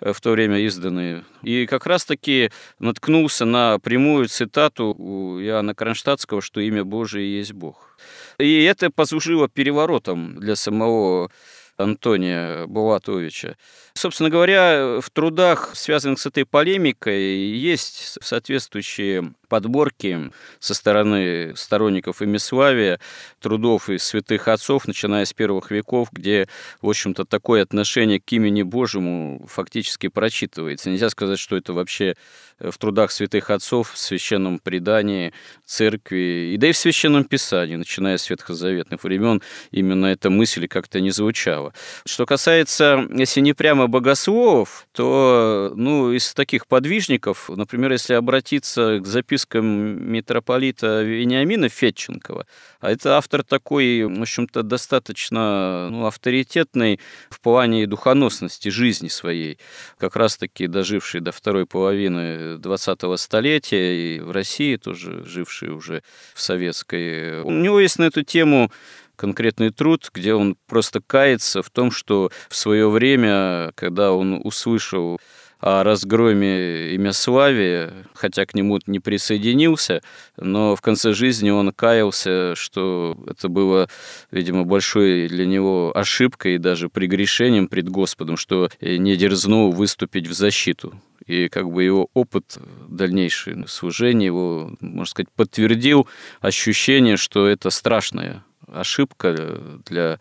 э, 0.00 0.12
в 0.12 0.20
то 0.20 0.32
время 0.32 0.58
изданные. 0.58 1.24
И 1.44 1.66
как 1.66 1.86
раз-таки 1.86 2.50
наткнулся 2.80 3.44
на 3.44 3.78
прямую 3.78 4.26
цитату 4.26 4.92
у 4.98 5.40
Иоанна 5.40 5.72
Кронштадтского, 5.72 6.42
что 6.42 6.60
имя 6.60 6.82
Божие 6.82 7.38
есть 7.38 7.52
Бог. 7.52 7.96
И 8.38 8.64
это 8.64 8.90
послужило 8.90 9.48
переворотом 9.48 10.40
для 10.40 10.56
самого 10.56 11.30
Антония 11.76 12.66
Булатовича. 12.66 13.56
Собственно 13.94 14.30
говоря, 14.30 14.98
в 15.00 15.08
трудах, 15.10 15.70
связанных 15.74 16.18
с 16.18 16.26
этой 16.26 16.44
полемикой, 16.44 17.36
есть 17.54 18.18
соответствующие 18.20 19.32
подборки 19.50 20.30
со 20.60 20.74
стороны 20.74 21.54
сторонников 21.56 22.22
Имиславия, 22.22 23.00
трудов 23.40 23.90
и 23.90 23.98
святых 23.98 24.48
отцов, 24.48 24.86
начиная 24.86 25.24
с 25.26 25.34
первых 25.34 25.70
веков, 25.72 26.08
где, 26.12 26.48
в 26.80 26.88
общем-то, 26.88 27.24
такое 27.24 27.62
отношение 27.62 28.20
к 28.20 28.32
имени 28.32 28.62
Божьему 28.62 29.44
фактически 29.48 30.08
прочитывается. 30.08 30.88
Нельзя 30.88 31.10
сказать, 31.10 31.38
что 31.38 31.56
это 31.56 31.74
вообще 31.74 32.14
в 32.60 32.76
трудах 32.78 33.10
святых 33.10 33.50
отцов, 33.50 33.92
в 33.92 33.98
священном 33.98 34.58
предании 34.58 35.32
церкви, 35.64 36.52
и 36.52 36.56
да 36.56 36.68
и 36.68 36.72
в 36.72 36.76
священном 36.76 37.24
писании, 37.24 37.76
начиная 37.76 38.18
с 38.18 38.30
ветхозаветных 38.30 39.02
времен, 39.02 39.42
именно 39.70 40.06
эта 40.06 40.30
мысль 40.30 40.68
как-то 40.68 41.00
не 41.00 41.10
звучала. 41.10 41.72
Что 42.06 42.26
касается, 42.26 43.06
если 43.12 43.40
не 43.40 43.54
прямо 43.54 43.88
богословов, 43.88 44.86
то 44.92 45.72
ну, 45.74 46.12
из 46.12 46.34
таких 46.34 46.66
подвижников, 46.66 47.48
например, 47.48 47.92
если 47.92 48.14
обратиться 48.14 49.00
к 49.02 49.06
запискам 49.40 50.12
митрополита 50.12 51.02
Вениамина 51.02 51.68
Фетченкова, 51.68 52.46
а 52.80 52.90
это 52.90 53.16
автор 53.16 53.42
такой, 53.42 54.04
в 54.04 54.20
общем-то, 54.20 54.62
достаточно 54.62 55.88
ну, 55.90 56.06
авторитетный 56.06 57.00
в 57.30 57.40
плане 57.40 57.86
духоносности 57.86 58.68
жизни 58.68 59.08
своей, 59.08 59.58
как 59.98 60.16
раз-таки 60.16 60.66
доживший 60.66 61.20
до 61.20 61.32
второй 61.32 61.66
половины 61.66 62.56
20-го 62.56 63.16
столетия 63.16 64.16
и 64.16 64.20
в 64.20 64.30
России 64.30 64.76
тоже 64.76 65.24
живший 65.24 65.70
уже 65.70 66.02
в 66.34 66.40
советской. 66.40 67.42
У 67.42 67.50
него 67.50 67.80
есть 67.80 67.98
на 67.98 68.04
эту 68.04 68.22
тему 68.22 68.70
конкретный 69.16 69.70
труд, 69.70 70.10
где 70.14 70.34
он 70.34 70.56
просто 70.66 71.00
кается 71.06 71.62
в 71.62 71.70
том, 71.70 71.90
что 71.90 72.30
в 72.48 72.56
свое 72.56 72.88
время, 72.88 73.70
когда 73.74 74.12
он 74.12 74.40
услышал 74.44 75.18
о 75.60 75.82
разгроме 75.82 76.94
имя 76.94 77.12
Славия, 77.12 77.92
хотя 78.14 78.46
к 78.46 78.54
нему 78.54 78.78
не 78.86 78.98
присоединился, 78.98 80.00
но 80.36 80.74
в 80.74 80.80
конце 80.80 81.12
жизни 81.12 81.50
он 81.50 81.72
каялся, 81.72 82.54
что 82.56 83.16
это 83.26 83.48
было, 83.48 83.88
видимо, 84.30 84.64
большой 84.64 85.28
для 85.28 85.46
него 85.46 85.92
ошибкой 85.94 86.54
и 86.54 86.58
даже 86.58 86.88
прегрешением 86.88 87.68
пред 87.68 87.88
Господом, 87.88 88.36
что 88.36 88.70
не 88.80 89.16
дерзнул 89.16 89.72
выступить 89.72 90.26
в 90.26 90.32
защиту. 90.32 90.94
И 91.26 91.48
как 91.48 91.70
бы 91.70 91.84
его 91.84 92.08
опыт 92.14 92.58
дальнейшего 92.88 93.66
служения 93.66 94.26
его, 94.26 94.72
можно 94.80 95.10
сказать, 95.10 95.28
подтвердил 95.36 96.08
ощущение, 96.40 97.16
что 97.16 97.46
это 97.46 97.70
страшная 97.70 98.42
ошибка 98.72 99.58
для 99.86 100.18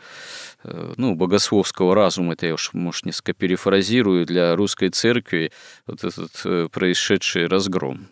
э, 0.63 0.93
ну, 0.97 1.15
богословского 1.15 1.95
разума, 1.95 2.33
это 2.33 2.47
я 2.47 2.53
уж, 2.53 2.71
может, 2.73 3.05
несколько 3.05 3.33
перефразирую, 3.33 4.25
для 4.25 4.55
русской 4.55 4.89
церкви 4.89 5.51
вот 5.87 6.03
этот 6.03 6.41
э, 6.45 6.67
происшедший 6.71 7.47
разгром. 7.47 8.07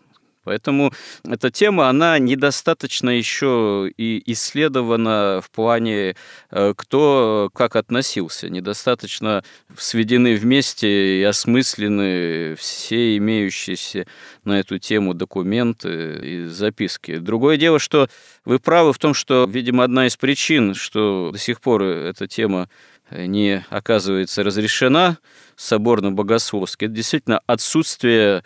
Поэтому 0.48 0.94
эта 1.28 1.52
тема, 1.52 1.90
она 1.90 2.18
недостаточно 2.20 3.10
еще 3.10 3.92
и 3.98 4.24
исследована 4.32 5.42
в 5.44 5.52
плане, 5.52 6.16
э, 6.52 6.74
кто 6.74 7.50
как 7.54 7.76
относился. 7.76 8.50
Недостаточно 8.50 9.44
сведены 9.78 10.38
вместе 10.38 11.20
и 11.20 11.24
осмыслены 11.24 12.56
все 12.56 13.18
имеющиеся 13.18 14.08
на 14.46 14.62
эту 14.62 14.80
тему 14.80 15.14
документы 15.14 16.18
и 16.24 16.46
записки. 16.46 17.18
Другое 17.18 17.58
дело, 17.58 17.78
что 17.78 18.08
вы 18.46 18.60
правы 18.60 18.94
в 18.94 19.00
том, 19.00 19.14
что, 19.14 19.46
видимо, 19.52 19.84
одна 19.84 20.08
из 20.08 20.16
причин, 20.16 20.76
что 20.76 21.32
до 21.34 21.38
сих 21.38 21.60
пор 21.60 21.84
эта 21.84 22.26
тема 22.26 22.70
не 23.12 23.66
оказывается 23.70 24.44
разрешена 24.44 25.18
соборно-богословски, 25.58 26.86
это 26.86 26.94
действительно 26.94 27.42
отсутствие 27.48 28.44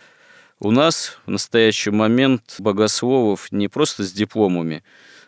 у 0.62 0.70
нас 0.70 1.18
в 1.26 1.30
настоящий 1.30 1.90
момент 1.90 2.56
богословов 2.58 3.50
не 3.50 3.66
просто 3.68 4.04
с 4.04 4.12
дипломами 4.12 4.84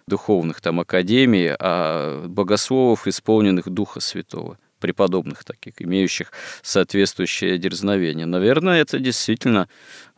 духовных 0.07 0.61
там 0.61 0.81
академий, 0.81 1.51
а 1.59 2.25
богословов, 2.27 3.09
исполненных 3.09 3.69
Духа 3.69 4.01
Святого 4.01 4.59
преподобных 4.79 5.45
таких, 5.45 5.81
имеющих 5.81 6.31
соответствующее 6.63 7.57
дерзновение. 7.57 8.27
Наверное, 8.27 8.83
это 8.83 8.99
действительно 8.99 9.67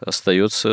остается 0.00 0.68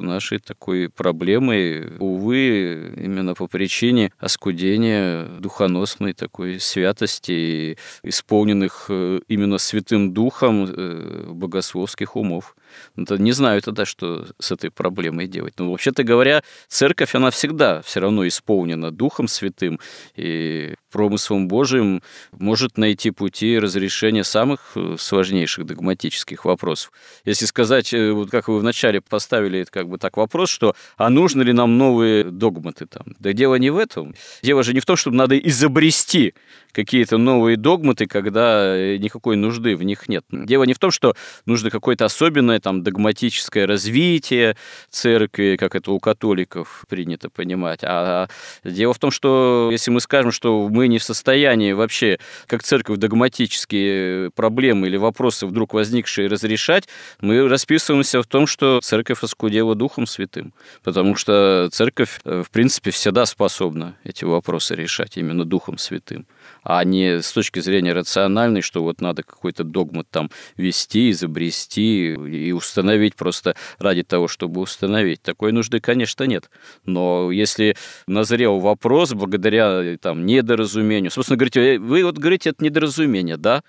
нашей 0.00 0.38
такой 0.38 0.88
проблемой, 0.88 1.96
увы, 1.98 2.94
именно 2.96 3.34
по 3.34 3.48
причине 3.48 4.12
оскудения 4.18 5.24
духоносной 5.40 6.12
такой 6.12 6.60
святости, 6.60 7.76
исполненных 8.04 8.86
э, 8.88 9.20
именно 9.26 9.58
Святым 9.58 10.14
Духом 10.14 10.64
э, 10.64 11.24
богословских 11.32 12.14
умов. 12.14 12.54
Не 12.96 13.32
знаю 13.32 13.62
тогда, 13.62 13.84
что 13.84 14.26
с 14.38 14.52
этой 14.52 14.70
проблемой 14.70 15.26
делать. 15.26 15.54
Но 15.58 15.70
вообще-то 15.70 16.04
говоря, 16.04 16.42
церковь, 16.68 17.14
она 17.14 17.30
всегда 17.30 17.82
все 17.82 18.00
равно 18.00 18.26
исполнена 18.26 18.90
Духом 18.90 19.28
Святым 19.28 19.80
и 20.16 20.74
промыслом 20.90 21.48
Божиим 21.48 22.02
может 22.32 22.78
найти 22.78 23.10
пути 23.10 23.58
разрешения 23.58 24.24
самых 24.24 24.72
э, 24.76 24.96
сложнейших 24.98 25.66
догматических 25.66 26.44
вопросов. 26.44 26.92
Если 27.24 27.46
сказать, 27.46 27.92
вот 27.92 28.30
как 28.30 28.48
вы 28.48 28.58
вначале 28.58 29.00
поставили 29.00 29.64
как 29.64 29.88
бы 29.88 29.98
так 29.98 30.16
вопрос, 30.16 30.50
что 30.50 30.74
а 30.96 31.08
нужны 31.08 31.42
ли 31.42 31.52
нам 31.52 31.78
новые 31.78 32.24
догматы 32.24 32.86
там? 32.86 33.14
Да 33.18 33.32
дело 33.32 33.56
не 33.56 33.70
в 33.70 33.78
этом. 33.78 34.14
Дело 34.42 34.62
же 34.62 34.74
не 34.74 34.80
в 34.80 34.84
том, 34.84 34.96
чтобы 34.96 35.16
надо 35.16 35.38
изобрести 35.38 36.34
какие-то 36.72 37.18
новые 37.18 37.56
догматы, 37.56 38.06
когда 38.06 38.76
э, 38.76 38.96
никакой 38.96 39.36
нужды 39.36 39.76
в 39.76 39.82
них 39.82 40.08
нет. 40.08 40.24
Дело 40.30 40.64
не 40.64 40.74
в 40.74 40.78
том, 40.78 40.90
что 40.90 41.14
нужно 41.46 41.70
какое-то 41.70 42.04
особенное 42.04 42.60
там 42.62 42.82
догматическое 42.82 43.66
развитие 43.66 44.56
церкви, 44.90 45.56
как 45.58 45.74
это 45.74 45.92
у 45.92 46.00
католиков 46.00 46.84
принято 46.88 47.28
понимать, 47.30 47.80
а 47.82 48.28
дело 48.64 48.94
в 48.94 48.98
том, 48.98 49.10
что 49.10 49.68
если 49.70 49.90
мы 49.90 50.00
скажем, 50.00 50.32
что 50.32 50.68
мы 50.68 50.88
не 50.88 50.98
в 50.98 51.02
состоянии 51.02 51.72
вообще, 51.72 52.18
как 52.46 52.62
церковь, 52.62 52.98
догматические 52.98 54.30
проблемы 54.30 54.86
или 54.86 54.96
вопросы 54.96 55.46
вдруг 55.46 55.74
возникшие 55.74 56.28
разрешать, 56.28 56.88
мы 57.20 57.48
расписываемся 57.48 58.22
в 58.22 58.26
том, 58.26 58.46
что 58.46 58.80
церковь 58.80 59.22
оскудела 59.22 59.74
Духом 59.74 60.06
Святым, 60.06 60.54
потому 60.82 61.16
что 61.16 61.68
церковь, 61.72 62.20
э, 62.24 62.42
в 62.46 62.50
принципе, 62.50 62.90
всегда 62.90 63.26
способна 63.26 63.96
эти 64.04 64.24
вопросы 64.24 64.74
решать 64.74 65.16
именно 65.16 65.44
Духом 65.44 65.78
Святым 65.78 66.26
а 66.62 66.84
не 66.84 67.20
с 67.20 67.32
точки 67.32 67.60
зрения 67.60 67.92
рациональной, 67.92 68.60
что 68.60 68.82
вот 68.82 69.00
надо 69.00 69.22
какой-то 69.22 69.64
догмат 69.64 70.06
там 70.10 70.30
вести, 70.56 71.10
изобрести 71.10 72.14
и 72.14 72.52
установить 72.52 73.16
просто 73.16 73.56
ради 73.78 74.02
того, 74.02 74.28
чтобы 74.28 74.60
установить. 74.60 75.22
Такой 75.22 75.52
нужды, 75.52 75.80
конечно, 75.80 76.24
нет. 76.24 76.50
Но 76.84 77.30
если 77.30 77.76
назрел 78.06 78.58
вопрос 78.58 79.12
благодаря 79.12 79.96
там, 79.98 80.26
недоразумению, 80.26 81.10
собственно, 81.10 81.36
говорите, 81.36 81.78
вы 81.78 82.04
вот 82.04 82.18
говорите, 82.18 82.50
это 82.50 82.64
недоразумение, 82.64 83.36
да? 83.36 83.62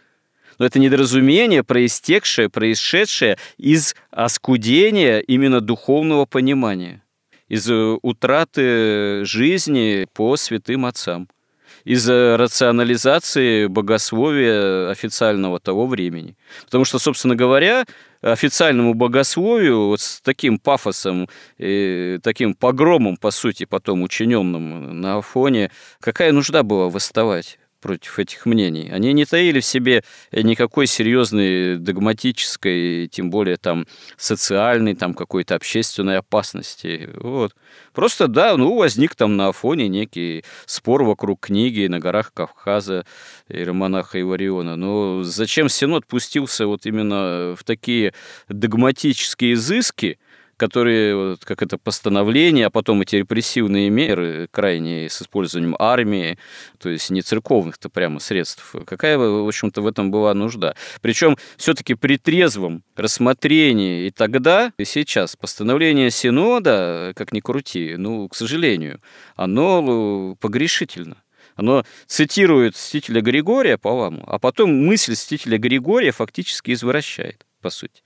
Но 0.60 0.66
это 0.66 0.80
недоразумение, 0.80 1.64
проистекшее, 1.64 2.50
происшедшее 2.50 3.38
из 3.58 3.96
оскудения 4.12 5.20
именно 5.20 5.62
духовного 5.62 6.26
понимания, 6.26 7.04
из 7.48 7.70
э, 7.70 7.98
утраты 8.02 9.26
жизни 9.26 10.08
по 10.14 10.38
святым 10.38 10.86
отцам 10.86 11.28
из-за 11.86 12.38
рационализации 12.38 13.68
богословия 13.68 14.90
официального 14.90 15.60
того 15.60 15.88
времени. 15.88 16.36
Потому 16.66 16.86
что, 16.86 17.00
собственно 17.00 17.36
говоря, 17.36 17.86
официальному 18.22 18.94
богословию 18.94 19.88
вот 19.88 20.02
с 20.02 20.22
таким 20.22 20.60
пафосом 20.60 21.28
и 21.58 22.20
таким 22.24 22.54
погромом, 22.54 23.18
по 23.18 23.32
сути, 23.32 23.66
потом 23.66 24.02
учиненным 24.02 25.02
на 25.02 25.22
фоне, 25.22 25.72
какая 26.00 26.32
нужда 26.32 26.64
была 26.64 26.90
восставать? 26.90 27.60
Против 27.84 28.18
этих 28.18 28.46
мнений. 28.46 28.90
Они 28.92 29.12
не 29.12 29.26
таили 29.26 29.60
в 29.60 29.66
себе 29.66 30.04
никакой 30.32 30.88
серьезной 30.88 31.78
догматической, 31.78 33.10
тем 33.10 33.30
более 33.30 33.58
там 33.58 33.86
социальной, 34.16 34.96
там 34.96 35.14
какой-то 35.14 35.56
общественной 35.56 36.18
опасности. 36.18 37.10
Вот. 37.18 37.54
Просто, 37.94 38.28
да, 38.28 38.56
ну, 38.56 38.74
возник 38.76 39.16
там 39.16 39.36
на 39.36 39.52
фоне 39.52 39.90
некий 39.90 40.46
спор 40.66 41.04
вокруг 41.04 41.42
книги 41.42 41.88
на 41.88 42.00
горах 42.00 42.32
Кавказа 42.34 43.06
Иеромонаха 43.50 44.22
Ивариона. 44.22 44.78
Но 44.78 45.24
зачем 45.24 45.68
Синод 45.68 46.08
пустился 46.08 46.66
вот 46.66 46.86
именно 46.86 47.54
в 47.60 47.66
такие 47.66 48.14
догматические 48.48 49.54
изыски, 49.56 50.20
которые, 50.64 51.36
как 51.44 51.62
это 51.62 51.78
постановление, 51.78 52.68
а 52.68 52.70
потом 52.70 53.02
эти 53.02 53.18
репрессивные 53.18 53.90
меры 53.90 54.48
крайние 54.50 55.10
с 55.10 55.22
использованием 55.22 55.76
армии, 55.78 56.38
то 56.80 56.88
есть 56.88 57.10
не 57.10 57.22
церковных-то 57.22 57.90
прямо 57.90 58.22
средств. 58.22 58.74
Какая, 58.86 59.18
в 59.18 59.46
общем-то, 59.46 59.82
в 59.82 59.88
этом 59.88 60.10
была 60.10 60.34
нужда? 60.34 60.76
Причем 61.02 61.38
все-таки 61.58 61.96
при 61.96 62.18
трезвом 62.18 62.82
рассмотрении 62.96 64.06
и 64.06 64.10
тогда, 64.10 64.72
и 64.78 64.86
сейчас 64.86 65.36
постановление 65.36 66.10
Синода, 66.10 67.12
как 67.18 67.34
ни 67.34 67.42
крути, 67.42 67.96
ну, 67.98 68.30
к 68.30 68.36
сожалению, 68.36 69.02
оно 69.36 70.38
погрешительно. 70.40 71.18
Оно 71.56 71.84
цитирует 72.08 72.78
стителя 72.78 73.20
Григория, 73.20 73.78
по-вашему, 73.78 74.24
а 74.28 74.40
потом 74.40 74.74
мысль 74.88 75.16
стителя 75.16 75.58
Григория 75.58 76.14
фактически 76.14 76.72
извращает, 76.72 77.46
по 77.62 77.70
сути. 77.70 78.02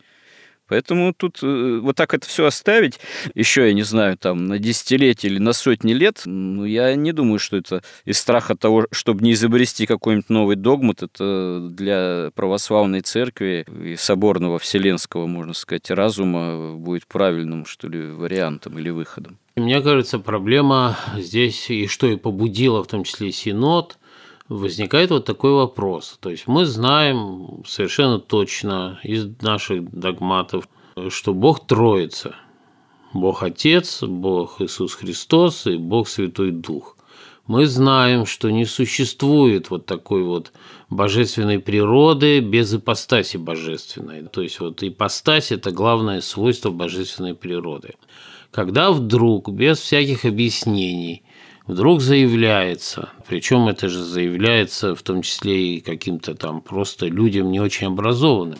Поэтому 0.68 1.14
тут 1.14 1.40
э, 1.42 1.80
вот 1.82 1.96
так 1.96 2.14
это 2.14 2.28
все 2.28 2.46
оставить, 2.46 3.00
еще, 3.34 3.68
я 3.68 3.74
не 3.74 3.84
знаю, 3.84 4.18
там, 4.18 4.46
на 4.48 4.60
десятилетие 4.60 5.32
или 5.32 5.40
на 5.40 5.54
сотни 5.54 5.94
лет, 5.94 6.24
ну, 6.26 6.66
я 6.66 6.96
не 6.96 7.14
думаю, 7.14 7.40
что 7.40 7.58
это 7.58 7.84
из 8.06 8.18
страха 8.20 8.56
того, 8.56 8.88
чтобы 8.92 9.24
не 9.24 9.34
изобрести 9.34 9.86
какой-нибудь 9.86 10.30
новый 10.30 10.56
догмат, 10.56 11.04
это 11.04 11.70
для 11.72 12.32
православной 12.36 13.02
церкви 13.02 13.66
и 13.84 13.96
соборного 13.96 14.60
вселенского, 14.60 15.26
можно 15.28 15.54
сказать, 15.54 15.90
разума 15.90 16.76
будет 16.76 17.08
правильным, 17.08 17.66
что 17.66 17.88
ли, 17.88 18.12
вариантом 18.12 18.78
или 18.78 18.90
выходом. 18.90 19.38
Мне 19.56 19.82
кажется, 19.82 20.20
проблема 20.20 20.98
здесь, 21.18 21.70
и 21.70 21.88
что 21.88 22.08
и 22.08 22.16
побудило 22.18 22.84
в 22.84 22.88
том 22.88 23.04
числе 23.04 23.32
Синод– 23.32 23.98
возникает 24.50 25.12
вот 25.12 25.26
такой 25.26 25.52
вопрос. 25.52 26.18
То 26.20 26.30
есть 26.30 26.48
мы 26.48 26.66
знаем 26.66 27.64
совершенно 27.66 28.20
точно 28.20 29.00
из 29.04 29.28
наших 29.42 29.90
догматов, 29.92 30.68
что 31.10 31.34
Бог 31.34 31.68
Троица. 31.68 32.36
Бог 33.14 33.44
Отец, 33.44 34.04
Бог 34.04 34.62
Иисус 34.62 34.94
Христос 34.94 35.66
и 35.68 35.78
Бог 35.78 36.08
Святой 36.08 36.52
Дух. 36.52 36.98
Мы 37.48 37.66
знаем, 37.66 38.26
что 38.26 38.50
не 38.52 38.66
существует 38.66 39.70
вот 39.70 39.86
такой 39.86 40.24
вот 40.24 40.52
божественной 40.90 41.60
природы 41.60 42.42
без 42.42 42.76
ипостаси 42.76 43.38
божественной. 43.38 44.24
То 44.24 44.42
есть 44.42 44.60
вот 44.60 44.84
ипостась– 44.84 45.52
это 45.54 45.72
главное 45.72 46.20
свойство 46.20 46.72
божественной 46.72 47.36
природы. 47.36 47.96
Когда 48.52 48.92
вдруг, 48.92 49.50
без 49.50 49.80
всяких 49.80 50.26
объяснений, 50.26 51.24
вдруг 51.68 52.02
заявляется, 52.02 53.10
причем 53.28 53.68
это 53.68 53.90
же 53.90 54.04
заявляется 54.04 54.96
в 54.96 55.04
том 55.04 55.22
числе 55.22 55.76
и 55.76 55.82
каким-то 55.82 56.34
там 56.34 56.62
просто 56.62 57.08
людям 57.08 57.52
не 57.52 57.60
очень 57.60 57.88
образованным, 57.88 58.60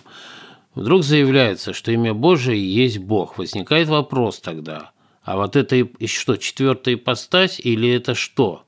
вдруг 0.76 1.04
заявляется, 1.04 1.74
что 1.74 1.92
имя 1.92 2.14
Божие 2.14 2.62
есть 2.62 3.00
Бог. 3.00 3.38
Возникает 3.38 3.88
вопрос 3.88 4.40
тогда, 4.40 4.92
а 5.24 5.38
вот 5.38 5.56
это 5.56 5.78
и 5.78 6.08
что, 6.08 6.36
четвертая 6.36 6.96
ипостась 6.96 7.60
или 7.60 7.90
это 7.90 8.14
что? 8.14 8.64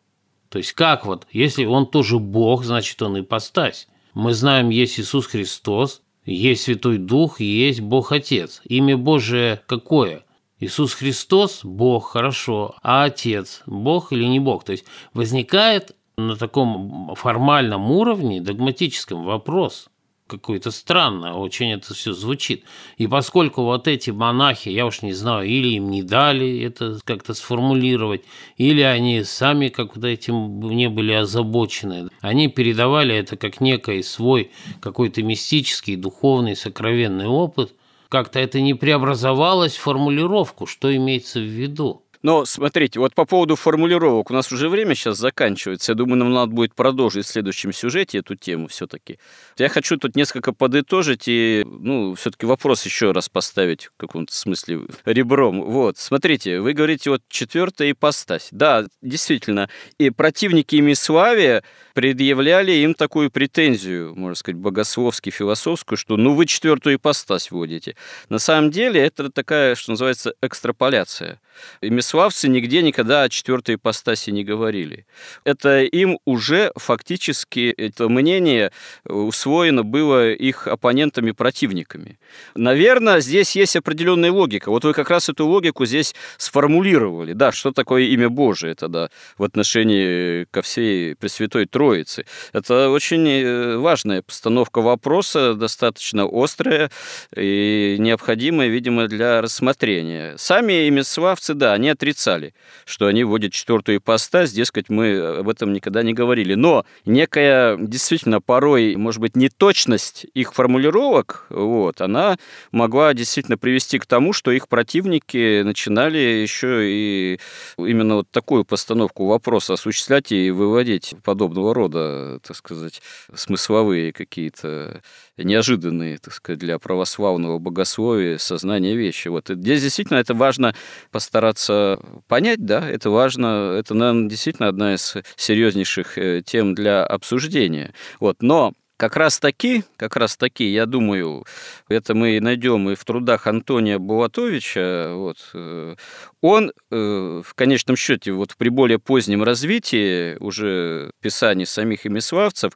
То 0.50 0.58
есть 0.58 0.74
как 0.74 1.06
вот, 1.06 1.28
если 1.32 1.66
он 1.66 1.86
тоже 1.86 2.18
Бог, 2.18 2.64
значит 2.64 3.00
он 3.02 3.20
ипостась. 3.20 3.88
Мы 4.16 4.34
знаем, 4.34 4.70
есть 4.70 5.00
Иисус 5.00 5.28
Христос, 5.28 6.02
есть 6.26 6.64
Святой 6.64 6.98
Дух, 6.98 7.40
есть 7.40 7.82
Бог 7.82 8.12
Отец. 8.12 8.62
Имя 8.66 8.98
Божие 8.98 9.62
какое? 9.68 10.24
Иисус 10.60 10.94
Христос– 10.94 11.62
Бог, 11.64 12.12
хорошо, 12.12 12.76
а 12.82 13.06
Отец– 13.06 13.62
Бог 13.66 14.12
или 14.12 14.26
не 14.26 14.40
Бог? 14.40 14.64
То 14.64 14.74
есть 14.74 14.86
возникает 15.14 15.96
на 16.18 16.36
таком 16.36 17.16
формальном 17.16 17.92
уровне, 17.92 18.42
догматическом 18.42 19.24
вопрос– 19.24 19.88
какое-то 20.30 20.72
странное, 20.72 21.34
очень 21.34 21.72
это 21.72 21.94
все 21.94 22.14
звучит. 22.14 22.64
И 22.98 23.08
поскольку 23.08 23.64
вот 23.64 23.88
эти 23.88 24.12
монахи, 24.12 24.70
я 24.70 24.86
уж 24.86 25.02
не 25.02 25.14
знаю, 25.14 25.48
или 25.48 25.70
им 25.76 25.90
не 25.90 26.04
дали 26.04 26.62
это 26.62 27.00
как-то 27.04 27.34
сформулировать, 27.34 28.22
или 28.56 28.82
они 28.82 29.24
сами 29.24 29.68
как-то 29.68 30.08
этим 30.08 30.62
не 30.62 30.88
были 30.88 31.14
озабочены, 31.14 32.10
они 32.22 32.48
передавали 32.48 33.16
это 33.16 33.36
как 33.36 33.60
некий 33.60 34.04
свой 34.04 34.52
какой-то 34.80 35.24
мистический, 35.24 35.96
духовный, 35.96 36.56
сокровенный 36.56 37.28
опыт, 37.28 37.74
как-то 38.10 38.40
это 38.40 38.60
не 38.60 38.74
преобразовалось 38.74 39.76
в 39.76 39.82
формулировку, 39.82 40.66
что 40.66 40.94
имеется 40.96 41.40
в 41.40 41.44
виду. 41.44 42.04
Но 42.22 42.44
смотрите, 42.46 43.00
вот 43.00 43.16
по 43.16 43.26
поводу 43.26 43.56
формулировок, 43.56 44.30
у 44.30 44.34
нас 44.34 44.52
уже 44.52 44.68
время 44.68 44.94
сейчас 44.94 45.18
заканчивается. 45.18 45.94
Я 45.94 45.96
думаю, 45.96 46.18
нам 46.18 46.34
надо 46.34 46.52
будет 46.52 46.76
продолжить 46.76 47.26
в 47.26 47.30
следующем 47.30 47.72
сюжете 47.72 48.18
эту 48.18 48.36
тему 48.36 48.68
все-таки. 48.68 49.20
Я 49.58 49.70
хочу 49.70 49.98
тут 49.98 50.16
несколько 50.16 50.52
подытожить 50.52 51.24
и, 51.28 51.66
ну, 51.66 52.16
все-таки 52.16 52.46
вопрос 52.46 52.86
еще 52.86 53.14
раз 53.14 53.30
поставить 53.30 53.86
в 53.86 53.92
каком-то 53.98 54.34
смысле 54.34 54.82
ребром. 55.06 55.62
Вот, 55.62 55.98
смотрите, 55.98 56.60
вы 56.60 56.74
говорите 56.74 57.10
вот 57.10 57.22
четвертая 57.30 57.92
ипостась. 57.92 58.50
Да, 58.52 58.86
действительно, 59.02 59.70
и 59.98 60.10
противники 60.10 60.76
Миславия 60.76 61.64
предъявляли 61.94 62.72
им 62.74 62.94
такую 62.96 63.32
претензию, 63.32 64.14
можно 64.16 64.36
сказать, 64.36 64.60
богословски 64.60 65.30
философскую, 65.30 65.98
что 65.98 66.18
ну 66.18 66.34
вы 66.34 66.46
четвертую 66.46 66.96
ипостась 66.96 67.52
вводите. 67.52 67.96
На 68.28 68.40
самом 68.40 68.72
деле 68.72 69.02
это 69.02 69.32
такая, 69.32 69.76
что 69.76 69.92
называется, 69.92 70.34
экстраполяция. 70.42 71.40
И 71.82 71.90
миславцы 72.10 72.48
нигде 72.48 72.82
никогда 72.82 73.22
о 73.22 73.30
четвертой 73.30 73.76
ипостаси 73.76 74.32
не 74.32 74.44
говорили. 74.44 75.06
Это 75.44 75.84
им 75.84 76.18
уже 76.26 76.72
фактически, 76.76 77.72
это 77.78 78.10
мнение 78.10 78.72
усвоено 79.06 79.84
было 79.84 80.32
их 80.32 80.68
оппонентами-противниками. 80.68 82.18
Наверное, 82.56 83.20
здесь 83.20 83.56
есть 83.56 83.76
определенная 83.76 84.32
логика. 84.32 84.72
Вот 84.72 84.86
вы 84.86 84.94
как 84.94 85.12
раз 85.12 85.30
эту 85.30 85.46
логику 85.46 85.86
здесь 85.86 86.16
сформулировали. 86.38 87.34
Да, 87.34 87.52
что 87.52 87.72
такое 87.72 88.04
имя 88.06 88.30
Божие 88.30 88.74
тогда 88.74 89.10
в 89.38 89.44
отношении 89.44 90.46
ко 90.46 90.64
всей 90.64 91.16
Пресвятой 91.16 91.68
Троицы. 91.68 92.26
Это 92.54 92.90
очень 92.90 93.28
э, 93.28 93.78
важная 93.78 94.24
постановка 94.24 94.82
вопроса, 94.82 95.54
достаточно 95.54 96.28
острая 96.32 96.90
и 97.36 97.98
необходимая, 98.00 98.68
видимо, 98.68 99.08
для 99.08 99.42
рассмотрения. 99.42 100.36
Сами 100.38 100.90
имиславцы, 100.90 101.54
да, 101.54 101.74
они 101.74 101.90
отрицали, 102.00 102.54
что 102.86 103.08
они 103.08 103.26
вводят 103.26 103.52
четвертую 103.52 103.98
ипостась, 103.98 104.54
дескать, 104.54 104.90
мы 104.90 105.20
об 105.40 105.50
этом 105.50 105.74
никогда 105.74 106.02
не 106.02 106.14
говорили. 106.14 106.54
Но 106.56 106.86
некая, 107.06 107.76
действительно, 107.78 108.40
порой, 108.40 108.96
может 108.96 109.20
быть, 109.20 109.36
неточность 109.36 110.26
их 110.34 110.54
формулировок, 110.54 111.46
вот, 111.50 112.00
она 112.00 112.38
могла 112.72 113.14
действительно 113.14 113.58
привести 113.58 114.00
к 114.00 114.06
тому, 114.06 114.32
что 114.32 114.52
их 114.52 114.70
противники 114.70 115.62
начинали 115.62 116.18
еще 116.18 116.90
и 116.90 117.40
именно 117.78 118.16
вот 118.16 118.32
такую 118.32 118.64
постановку 118.64 119.28
вопроса 119.28 119.74
осуществлять 119.74 120.32
и 120.32 120.52
выводить 120.52 121.16
подобного 121.24 121.74
рода, 121.74 122.40
так 122.48 122.56
сказать, 122.56 123.02
смысловые 123.36 124.14
какие-то 124.14 125.02
неожиданные, 125.44 126.18
так 126.18 126.34
сказать, 126.34 126.60
для 126.60 126.80
православного 126.80 127.60
богословия 127.60 128.38
сознания 128.38 128.96
вещи. 128.96 129.28
Вот 129.28 129.50
здесь 129.50 129.82
действительно 129.82 130.18
это 130.18 130.34
важно 130.34 130.76
постараться 131.12 132.00
понять, 132.28 132.66
да, 132.66 132.88
это 132.90 133.10
важно, 133.10 133.76
это, 133.78 133.94
наверное, 133.94 134.30
действительно 134.30 134.68
одна 134.68 134.96
из 134.96 135.16
серьезнейших 135.36 136.18
э, 136.18 136.42
тем 136.46 136.76
для 136.76 137.06
обсуждения. 137.06 137.94
Вот, 138.20 138.42
но 138.42 138.74
как 139.00 139.16
раз 139.16 139.40
таки, 139.40 139.84
как 139.96 140.18
раз 140.18 140.36
таки, 140.36 140.66
я 140.66 140.86
думаю, 140.86 141.46
это 141.88 142.14
мы 142.14 142.42
найдем 142.42 142.90
и 142.90 142.96
в 142.96 143.06
трудах 143.06 143.48
Антония 143.48 143.98
Булатовича, 143.98 145.14
вот, 145.14 145.38
э, 145.54 145.96
он 146.42 146.74
э, 146.92 147.42
в 147.46 147.54
конечном 147.56 147.96
счете 147.96 148.34
вот 148.34 148.58
при 148.58 148.68
более 148.68 149.00
позднем 149.00 149.42
развитии 149.42 150.36
уже 150.42 151.12
писаний 151.22 151.66
самих 151.66 152.06
имиславцев 152.06 152.74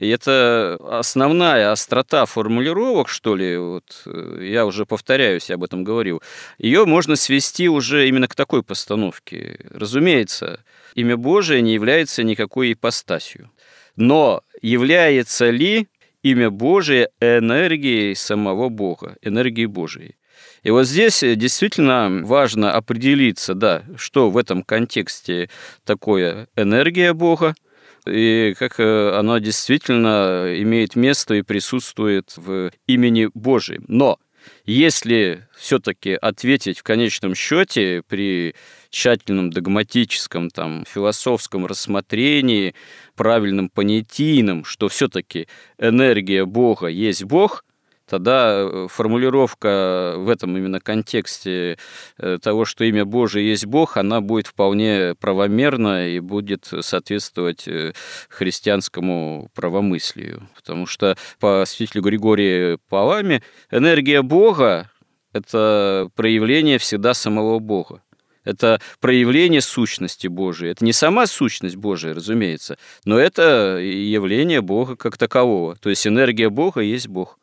и 0.00 0.08
это 0.08 0.78
основная 0.82 1.72
острота 1.72 2.24
формулировок, 2.26 3.08
что 3.08 3.34
ли, 3.36 3.56
вот, 3.56 4.02
э, 4.06 4.40
я 4.42 4.66
уже 4.66 4.86
повторяюсь, 4.86 5.48
я 5.48 5.56
об 5.56 5.64
этом 5.64 5.84
говорил, 5.84 6.22
ее 6.58 6.84
можно 6.84 7.16
свести 7.16 7.68
уже 7.68 8.08
именно 8.08 8.28
к 8.28 8.34
такой 8.34 8.62
постановке. 8.62 9.58
Разумеется, 9.70 10.60
имя 10.94 11.16
Божие 11.16 11.62
не 11.62 11.74
является 11.74 12.22
никакой 12.22 12.72
ипостасью. 12.72 13.50
Но 13.96 14.42
является 14.62 15.50
ли 15.50 15.88
имя 16.22 16.50
Божие 16.50 17.08
энергией 17.20 18.14
самого 18.14 18.68
Бога, 18.68 19.16
энергией 19.22 19.66
Божией? 19.66 20.14
И 20.62 20.70
вот 20.70 20.86
здесь 20.86 21.20
действительно 21.20 22.22
важно 22.24 22.72
определиться, 22.72 23.54
да, 23.54 23.82
что 23.96 24.30
в 24.30 24.36
этом 24.36 24.62
контексте 24.62 25.50
такое 25.84 26.48
энергия 26.56 27.12
Бога– 27.12 27.54
и 28.06 28.54
как 28.58 28.80
э, 28.80 29.10
оно 29.14 29.38
действительно 29.38 30.54
имеет 30.56 30.96
место 30.96 31.34
и 31.34 31.42
присутствует 31.42 32.34
в 32.36 32.70
имени 32.86 33.28
Божьем. 33.34 33.84
Но 33.88 34.18
если 34.64 35.46
все-таки 35.56 36.12
ответить 36.12 36.78
в 36.78 36.82
конечном 36.82 37.34
счете 37.34 38.02
при 38.06 38.54
тщательном 38.90 39.50
догматическом, 39.50 40.50
там, 40.50 40.84
философском 40.86 41.66
рассмотрении, 41.66 42.74
правильном 43.14 43.68
понятийном, 43.68 44.64
что 44.64 44.88
все-таки 44.88 45.48
энергия 45.78 46.44
Бога 46.44 46.88
есть 46.88 47.24
Бог, 47.24 47.64
тогда 48.08 48.60
э, 48.60 48.86
формулировка 48.90 50.14
в 50.16 50.28
этом 50.28 50.56
именно 50.56 50.80
контексте 50.80 51.78
э, 52.18 52.38
того, 52.42 52.64
что 52.64 52.84
имя 52.84 53.04
Божие 53.04 53.48
есть 53.48 53.66
Бог, 53.66 53.96
она 53.96 54.20
будет 54.20 54.46
вполне 54.46 55.14
правомерна 55.20 56.08
и 56.08 56.20
будет 56.20 56.70
соответствовать 56.80 57.68
э, 57.68 57.92
христианскому 58.28 59.50
правомыслию. 59.54 60.48
Потому 60.56 60.86
что 60.86 61.16
по 61.38 61.64
святителю 61.66 62.02
Григорию 62.02 62.80
Паламе 62.88 63.42
энергия 63.70 64.22
Бога– 64.22 64.90
это 65.32 66.08
проявление 66.14 66.78
всегда 66.78 67.14
самого 67.14 67.58
Бога. 67.58 68.02
Это 68.44 68.80
проявление 69.00 69.60
сущности 69.60 70.26
Божией. 70.26 70.70
Это 70.70 70.82
не 70.82 70.94
сама 70.94 71.26
сущность 71.26 71.76
Божия, 71.76 72.14
разумеется, 72.14 72.78
но 73.04 73.18
это 73.18 73.78
явление 73.78 74.62
Бога 74.62 74.96
как 74.96 75.18
такового. 75.18 75.76
То 75.76 75.90
есть 75.90 76.06
энергия 76.06 76.48
Бога 76.48 76.80
есть 76.80 77.08
Бог. 77.08 77.38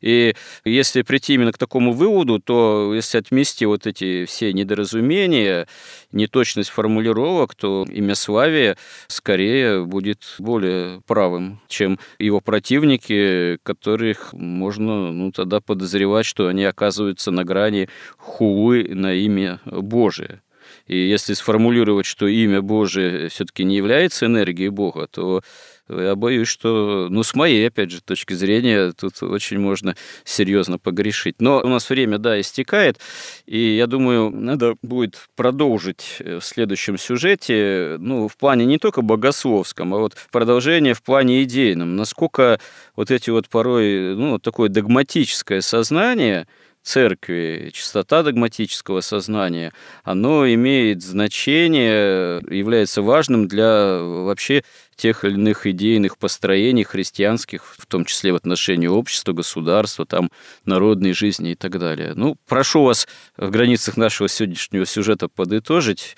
И 0.00 0.34
если 0.64 1.02
прийти 1.02 1.34
именно 1.34 1.52
к 1.52 1.58
такому 1.58 1.92
выводу, 1.92 2.38
то 2.38 2.92
если 2.94 3.18
отмести 3.18 3.66
вот 3.66 3.86
эти 3.86 4.24
все 4.26 4.52
недоразумения, 4.52 5.66
неточность 6.12 6.70
формулировок, 6.70 7.54
то 7.54 7.84
имя 7.90 8.14
Славия 8.14 8.76
скорее 9.08 9.84
будет 9.84 10.36
более 10.38 11.00
правым, 11.06 11.60
чем 11.68 11.98
его 12.18 12.40
противники, 12.40 13.58
которых 13.62 14.32
можно 14.32 15.12
ну, 15.12 15.32
тогда 15.32 15.60
подозревать, 15.60 16.26
что 16.26 16.46
они 16.46 16.64
оказываются 16.64 17.30
на 17.30 17.44
грани 17.44 17.88
хулы 18.16 18.84
на 18.88 19.12
имя 19.14 19.60
Божие. 19.64 20.42
И 20.86 20.96
если 20.96 21.34
сформулировать, 21.34 22.06
что 22.06 22.26
имя 22.26 22.62
Божие 22.62 23.28
все-таки 23.28 23.64
не 23.64 23.76
является 23.76 24.26
энергией 24.26 24.70
Бога, 24.70 25.06
то 25.06 25.42
я 25.88 26.14
боюсь, 26.16 26.48
что, 26.48 27.08
ну, 27.10 27.22
с 27.22 27.34
моей, 27.34 27.66
опять 27.66 27.90
же, 27.90 28.02
точки 28.02 28.34
зрения, 28.34 28.92
тут 28.92 29.22
очень 29.22 29.58
можно 29.58 29.96
серьезно 30.24 30.78
погрешить. 30.78 31.40
Но 31.40 31.60
у 31.60 31.68
нас 31.68 31.88
время, 31.88 32.18
да, 32.18 32.40
истекает, 32.40 32.98
и 33.46 33.58
я 33.58 33.86
думаю, 33.86 34.30
надо 34.30 34.76
будет 34.82 35.16
продолжить 35.36 36.16
э, 36.20 36.38
в 36.38 36.44
следующем 36.44 36.98
сюжете, 36.98 37.96
ну, 37.98 38.28
в 38.28 38.36
плане 38.36 38.64
не 38.64 38.78
только 38.78 39.02
богословском, 39.02 39.94
а 39.94 39.98
вот 39.98 40.14
продолжение 40.30 40.94
в 40.94 41.02
плане 41.02 41.42
идейном. 41.42 41.96
Насколько 41.96 42.60
вот 42.96 43.10
эти 43.10 43.30
вот 43.30 43.48
порой, 43.48 44.14
ну, 44.16 44.38
такое 44.38 44.68
догматическое 44.68 45.60
сознание– 45.60 46.46
церкви, 46.88 47.70
чистота 47.72 48.22
догматического 48.22 49.00
сознания, 49.00 49.72
оно 50.04 50.48
имеет 50.48 51.02
значение, 51.02 52.40
является 52.48 53.02
важным 53.02 53.46
для 53.46 53.98
вообще 54.00 54.64
тех 54.98 55.24
или 55.24 55.34
иных 55.34 55.66
идейных 55.66 56.18
построений 56.18 56.82
христианских, 56.84 57.64
в 57.78 57.86
том 57.86 58.04
числе 58.04 58.32
в 58.32 58.36
отношении 58.36 58.88
общества, 58.88 59.32
государства, 59.32 60.04
там, 60.04 60.30
народной 60.64 61.12
жизни 61.12 61.52
и 61.52 61.54
так 61.54 61.78
далее. 61.78 62.12
Ну, 62.14 62.36
прошу 62.46 62.82
вас 62.82 63.08
в 63.36 63.48
границах 63.50 63.96
нашего 63.96 64.28
сегодняшнего 64.28 64.84
сюжета 64.84 65.28
подытожить, 65.28 66.16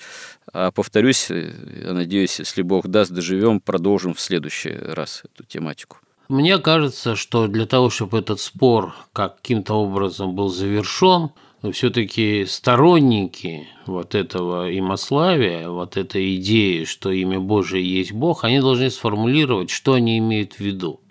а 0.51 0.71
повторюсь, 0.71 1.29
я 1.29 1.93
надеюсь, 1.93 2.39
если 2.39 2.63
Бог 2.63 2.87
даст, 2.87 3.11
доживем, 3.11 3.61
продолжим 3.61 4.13
в 4.13 4.19
следующий 4.19 4.71
раз 4.71 5.23
эту 5.23 5.45
тематику. 5.45 5.97
Мне 6.27 6.57
кажется, 6.57 7.15
что 7.15 7.47
для 7.47 7.65
того, 7.65 7.89
чтобы 7.89 8.19
этот 8.19 8.39
спор 8.39 8.95
каким-то 9.13 9.73
образом 9.75 10.33
был 10.33 10.49
завершен, 10.49 11.31
все-таки 11.69 12.45
сторонники 12.47 13.67
вот 13.85 14.15
этого 14.15 14.75
имославия, 14.77 15.69
вот 15.69 15.95
этой 15.95 16.35
идеи, 16.37 16.85
что 16.85 17.11
имя 17.11 17.39
Божие 17.39 17.85
есть 17.87 18.13
Бог, 18.13 18.43
они 18.43 18.59
должны 18.59 18.89
сформулировать, 18.89 19.69
что 19.69 19.93
они 19.93 20.17
имеют 20.17 20.53
в 20.53 20.59
виду. 20.59 21.01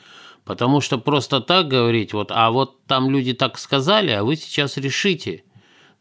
Потому 0.45 0.81
что 0.81 0.99
просто 0.99 1.41
так 1.41 1.69
говорить, 1.69 2.13
вот, 2.13 2.33
а 2.33 2.51
вот 2.51 2.83
там 2.87 3.11
люди 3.11 3.33
так 3.33 3.59
сказали, 3.59 4.11
а 4.11 4.25
вы 4.25 4.35
сейчас 4.35 4.77
решите. 4.77 5.45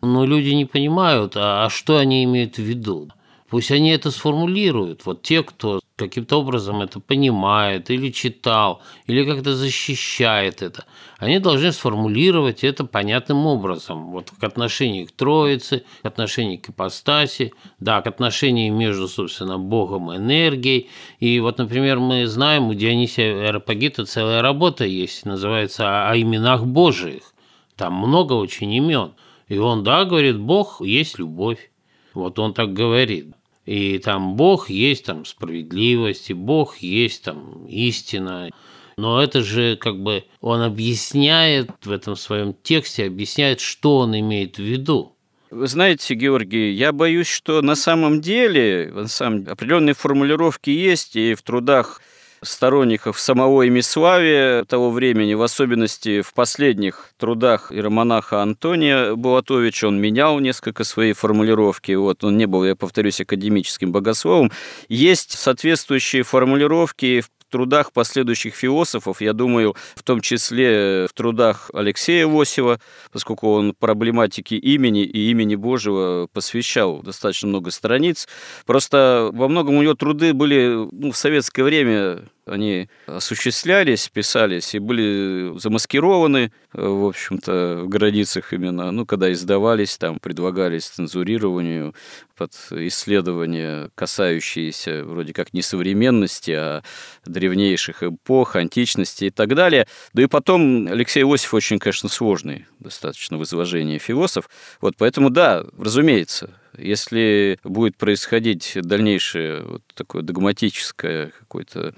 Но 0.01 0.25
люди 0.25 0.49
не 0.49 0.65
понимают, 0.65 1.33
а, 1.35 1.65
а 1.65 1.69
что 1.69 1.97
они 1.97 2.23
имеют 2.23 2.55
в 2.55 2.63
виду. 2.63 3.09
Пусть 3.49 3.71
они 3.71 3.89
это 3.89 4.11
сформулируют. 4.11 5.05
Вот 5.05 5.23
те, 5.23 5.41
кто 5.41 5.79
каким-то 5.95 6.39
образом 6.39 6.81
это 6.81 6.99
понимает 6.99 7.89
или 7.89 8.11
читал, 8.11 8.81
или 9.07 9.25
как-то 9.25 9.55
защищает 9.55 10.61
это, 10.61 10.85
они 11.17 11.39
должны 11.39 11.71
сформулировать 11.71 12.63
это 12.63 12.85
понятным 12.85 13.47
образом. 13.47 14.11
Вот 14.11 14.31
к 14.39 14.43
отношению 14.43 15.07
к 15.07 15.11
Троице, 15.11 15.83
к 16.03 16.05
отношению 16.05 16.61
к 16.61 16.69
ипостаси, 16.69 17.51
да, 17.79 18.01
к 18.01 18.07
отношению 18.07 18.71
между, 18.73 19.07
собственно, 19.07 19.57
Богом 19.57 20.13
и 20.13 20.17
энергией. 20.17 20.89
И 21.19 21.39
вот, 21.39 21.57
например, 21.57 21.99
мы 21.99 22.27
знаем, 22.27 22.67
у 22.67 22.75
Дионисия 22.75 23.47
Аэропагита 23.47 24.05
целая 24.05 24.43
работа 24.43 24.85
есть, 24.85 25.25
называется 25.25 26.07
«О 26.07 26.15
именах 26.15 26.65
Божиих». 26.65 27.33
Там 27.75 27.93
много 27.95 28.33
очень 28.33 28.71
имен. 28.71 29.13
И 29.47 29.57
он, 29.57 29.83
да, 29.83 30.05
говорит, 30.05 30.37
Бог 30.37 30.81
есть 30.81 31.17
любовь. 31.17 31.71
Вот 32.13 32.37
он 32.37 32.53
так 32.53 32.73
говорит 32.73 33.33
и 33.69 33.99
там 33.99 34.35
Бог 34.35 34.71
есть 34.71 35.05
там 35.05 35.25
справедливость, 35.25 36.31
и 36.31 36.33
Бог 36.33 36.77
есть 36.77 37.23
там 37.23 37.67
истина. 37.67 38.49
Но 38.97 39.21
это 39.21 39.43
же 39.43 39.75
как 39.75 40.01
бы 40.01 40.23
он 40.41 40.63
объясняет 40.63 41.69
в 41.83 41.91
этом 41.91 42.15
своем 42.15 42.55
тексте, 42.63 43.05
объясняет, 43.05 43.59
что 43.59 43.99
он 43.99 44.19
имеет 44.19 44.57
в 44.57 44.63
виду. 44.63 45.15
Вы 45.51 45.67
знаете, 45.67 46.15
Георгий, 46.15 46.71
я 46.71 46.91
боюсь, 46.91 47.27
что 47.27 47.61
на 47.61 47.75
самом 47.75 48.21
деле 48.21 48.91
на 48.91 49.07
самом, 49.07 49.45
определенные 49.47 49.93
формулировки 49.93 50.71
есть, 50.71 51.15
и 51.15 51.35
в 51.35 51.43
трудах 51.43 52.01
сторонников 52.41 53.19
самого 53.19 53.67
Имиславия 53.67 54.63
того 54.65 54.91
времени, 54.91 55.33
в 55.33 55.41
особенности 55.41 56.21
в 56.21 56.33
последних 56.33 57.11
трудах 57.17 57.71
иеромонаха 57.71 58.41
Антония 58.41 59.15
Булатовича, 59.15 59.87
он 59.87 59.99
менял 59.99 60.39
несколько 60.39 60.83
свои 60.83 61.13
формулировки, 61.13 61.93
вот, 61.93 62.23
он 62.23 62.37
не 62.37 62.45
был, 62.45 62.65
я 62.65 62.75
повторюсь, 62.75 63.21
академическим 63.21 63.91
богословом. 63.91 64.51
Есть 64.87 65.37
соответствующие 65.37 66.23
формулировки 66.23 67.21
в 67.21 67.29
трудах 67.49 67.91
последующих 67.91 68.55
философов, 68.55 69.21
я 69.21 69.33
думаю, 69.33 69.75
в 69.95 70.03
том 70.03 70.21
числе 70.21 71.07
в 71.07 71.13
трудах 71.13 71.69
Алексея 71.73 72.27
Лосева, 72.27 72.79
поскольку 73.11 73.51
он 73.51 73.73
проблематике 73.77 74.57
имени 74.57 75.03
и 75.03 75.31
имени 75.31 75.55
Божьего 75.55 76.27
посвящал 76.31 77.01
достаточно 77.01 77.47
много 77.47 77.71
страниц. 77.71 78.27
Просто 78.65 79.29
во 79.33 79.47
многом 79.47 79.75
у 79.75 79.81
него 79.81 79.93
труды 79.93 80.33
были 80.33 80.87
ну, 80.91 81.11
в 81.11 81.17
советское 81.17 81.63
время 81.63 82.23
они 82.45 82.89
осуществлялись, 83.05 84.09
писались 84.09 84.75
и 84.75 84.79
были 84.79 85.57
замаскированы, 85.57 86.51
в 86.73 87.07
общем-то, 87.07 87.81
в 87.83 87.89
границах 87.89 88.53
именно, 88.53 88.91
ну, 88.91 89.05
когда 89.05 89.31
издавались, 89.31 89.97
там, 89.97 90.19
предлагались 90.19 90.85
цензурированию 90.85 91.95
под 92.35 92.53
исследования, 92.71 93.89
касающиеся 93.95 95.03
вроде 95.03 95.33
как 95.33 95.53
не 95.53 95.61
современности, 95.61 96.51
а 96.51 96.83
древнейших 97.25 98.03
эпох, 98.03 98.55
античности 98.55 99.25
и 99.25 99.29
так 99.29 99.55
далее. 99.55 99.87
Да 100.13 100.23
и 100.23 100.27
потом 100.27 100.87
Алексей 100.87 101.23
Иосиф 101.23 101.53
очень, 101.53 101.79
конечно, 101.79 102.09
сложный 102.09 102.65
достаточно 102.79 103.37
в 103.37 103.43
изложении 103.43 103.97
философ. 103.97 104.49
Вот 104.79 104.95
поэтому, 104.97 105.29
да, 105.29 105.65
разумеется, 105.77 106.59
если 106.77 107.59
будет 107.63 107.97
происходить 107.97 108.73
дальнейшее 108.75 109.63
вот 109.63 109.81
такое 109.93 110.21
догматическое 110.21 111.31
какое-то 111.39 111.93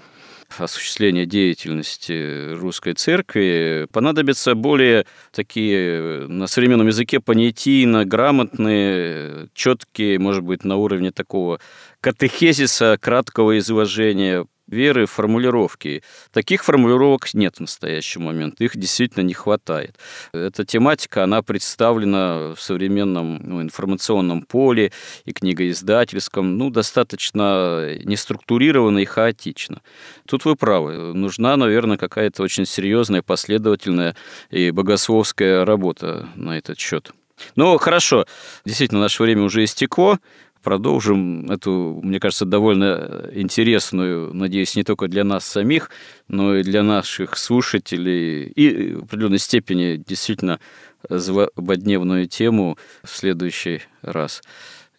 осуществления 0.60 1.26
деятельности 1.26 2.52
русской 2.54 2.94
церкви 2.94 3.86
понадобятся 3.92 4.54
более 4.54 5.06
такие 5.32 6.26
на 6.28 6.46
современном 6.46 6.88
языке 6.88 7.20
понятийно 7.20 8.04
грамотные, 8.04 9.48
четкие, 9.54 10.18
может 10.18 10.42
быть, 10.42 10.64
на 10.64 10.76
уровне 10.76 11.10
такого 11.10 11.60
катехезиса, 12.00 12.98
краткого 13.00 13.58
изложения 13.58 14.46
веры 14.66 15.06
формулировки. 15.06 16.02
Таких 16.32 16.64
формулировок 16.64 17.34
нет 17.34 17.56
в 17.56 17.60
настоящий 17.60 18.18
момент, 18.18 18.60
их 18.60 18.76
действительно 18.76 19.22
не 19.22 19.34
хватает. 19.34 19.98
Эта 20.32 20.64
тематика, 20.64 21.24
она 21.24 21.42
представлена 21.42 22.54
в 22.54 22.60
современном 22.60 23.36
ну, 23.42 23.62
информационном 23.62 24.42
поле 24.42 24.92
и 25.24 25.32
книгоиздательском, 25.32 26.56
ну, 26.56 26.70
достаточно 26.70 27.96
неструктурированно 28.04 28.98
и 28.98 29.04
хаотично. 29.04 29.82
Тут 30.26 30.44
вы 30.44 30.56
правы, 30.56 31.14
нужна, 31.14 31.56
наверное, 31.56 31.96
какая-то 31.96 32.42
очень 32.42 32.66
серьезная, 32.66 33.22
последовательная 33.22 34.16
и 34.50 34.70
богословская 34.70 35.64
работа 35.64 36.28
на 36.36 36.58
этот 36.58 36.78
счет. 36.78 37.12
Ну, 37.56 37.76
хорошо, 37.78 38.26
действительно, 38.64 39.00
наше 39.00 39.22
время 39.22 39.42
уже 39.42 39.64
истекло 39.64 40.18
продолжим 40.62 41.50
эту, 41.50 42.00
мне 42.02 42.20
кажется, 42.20 42.44
довольно 42.44 43.28
интересную, 43.32 44.32
надеюсь, 44.34 44.76
не 44.76 44.84
только 44.84 45.08
для 45.08 45.24
нас 45.24 45.44
самих, 45.44 45.90
но 46.28 46.56
и 46.56 46.62
для 46.62 46.82
наших 46.82 47.36
слушателей 47.36 48.44
и 48.44 48.94
в 48.94 49.04
определенной 49.04 49.38
степени 49.38 49.96
действительно 49.96 50.60
злободневную 51.08 52.28
тему 52.28 52.78
в 53.02 53.10
следующий 53.10 53.82
раз. 54.02 54.42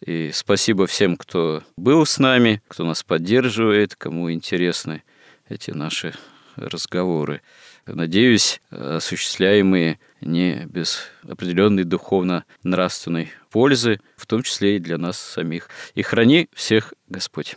И 0.04 0.30
спасибо 0.32 0.86
всем, 0.86 1.16
кто 1.16 1.62
был 1.76 2.04
с 2.04 2.18
нами, 2.18 2.62
кто 2.68 2.84
нас 2.84 3.02
поддерживает, 3.02 3.94
кому 3.94 4.30
интересны 4.30 5.02
эти 5.48 5.70
наши 5.70 6.14
разговоры 6.56 7.40
надеюсь, 7.86 8.60
осуществляемые 8.70 9.98
не 10.24 10.66
без 10.66 11.10
определенной 11.22 11.84
духовно-нравственной 11.84 13.30
пользы, 13.50 14.00
в 14.16 14.26
том 14.26 14.42
числе 14.42 14.76
и 14.76 14.80
для 14.80 14.98
нас 14.98 15.18
самих. 15.18 15.68
И 15.94 16.02
храни 16.02 16.48
всех 16.52 16.94
Господь. 17.08 17.56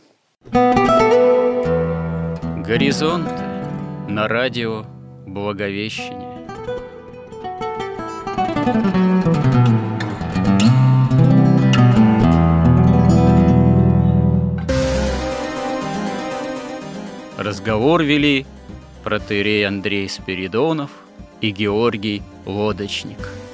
Горизонт 2.67 3.31
на 4.07 4.27
радио 4.27 4.85
Благовещение. 5.25 6.37
Разговор 17.37 18.03
вели 18.03 18.45
протеерей 19.03 19.65
Андрей 19.65 20.09
Спиридонов 20.09 20.91
и 21.41 21.51
Георгий 21.51 22.21
Лодочник– 22.45 23.29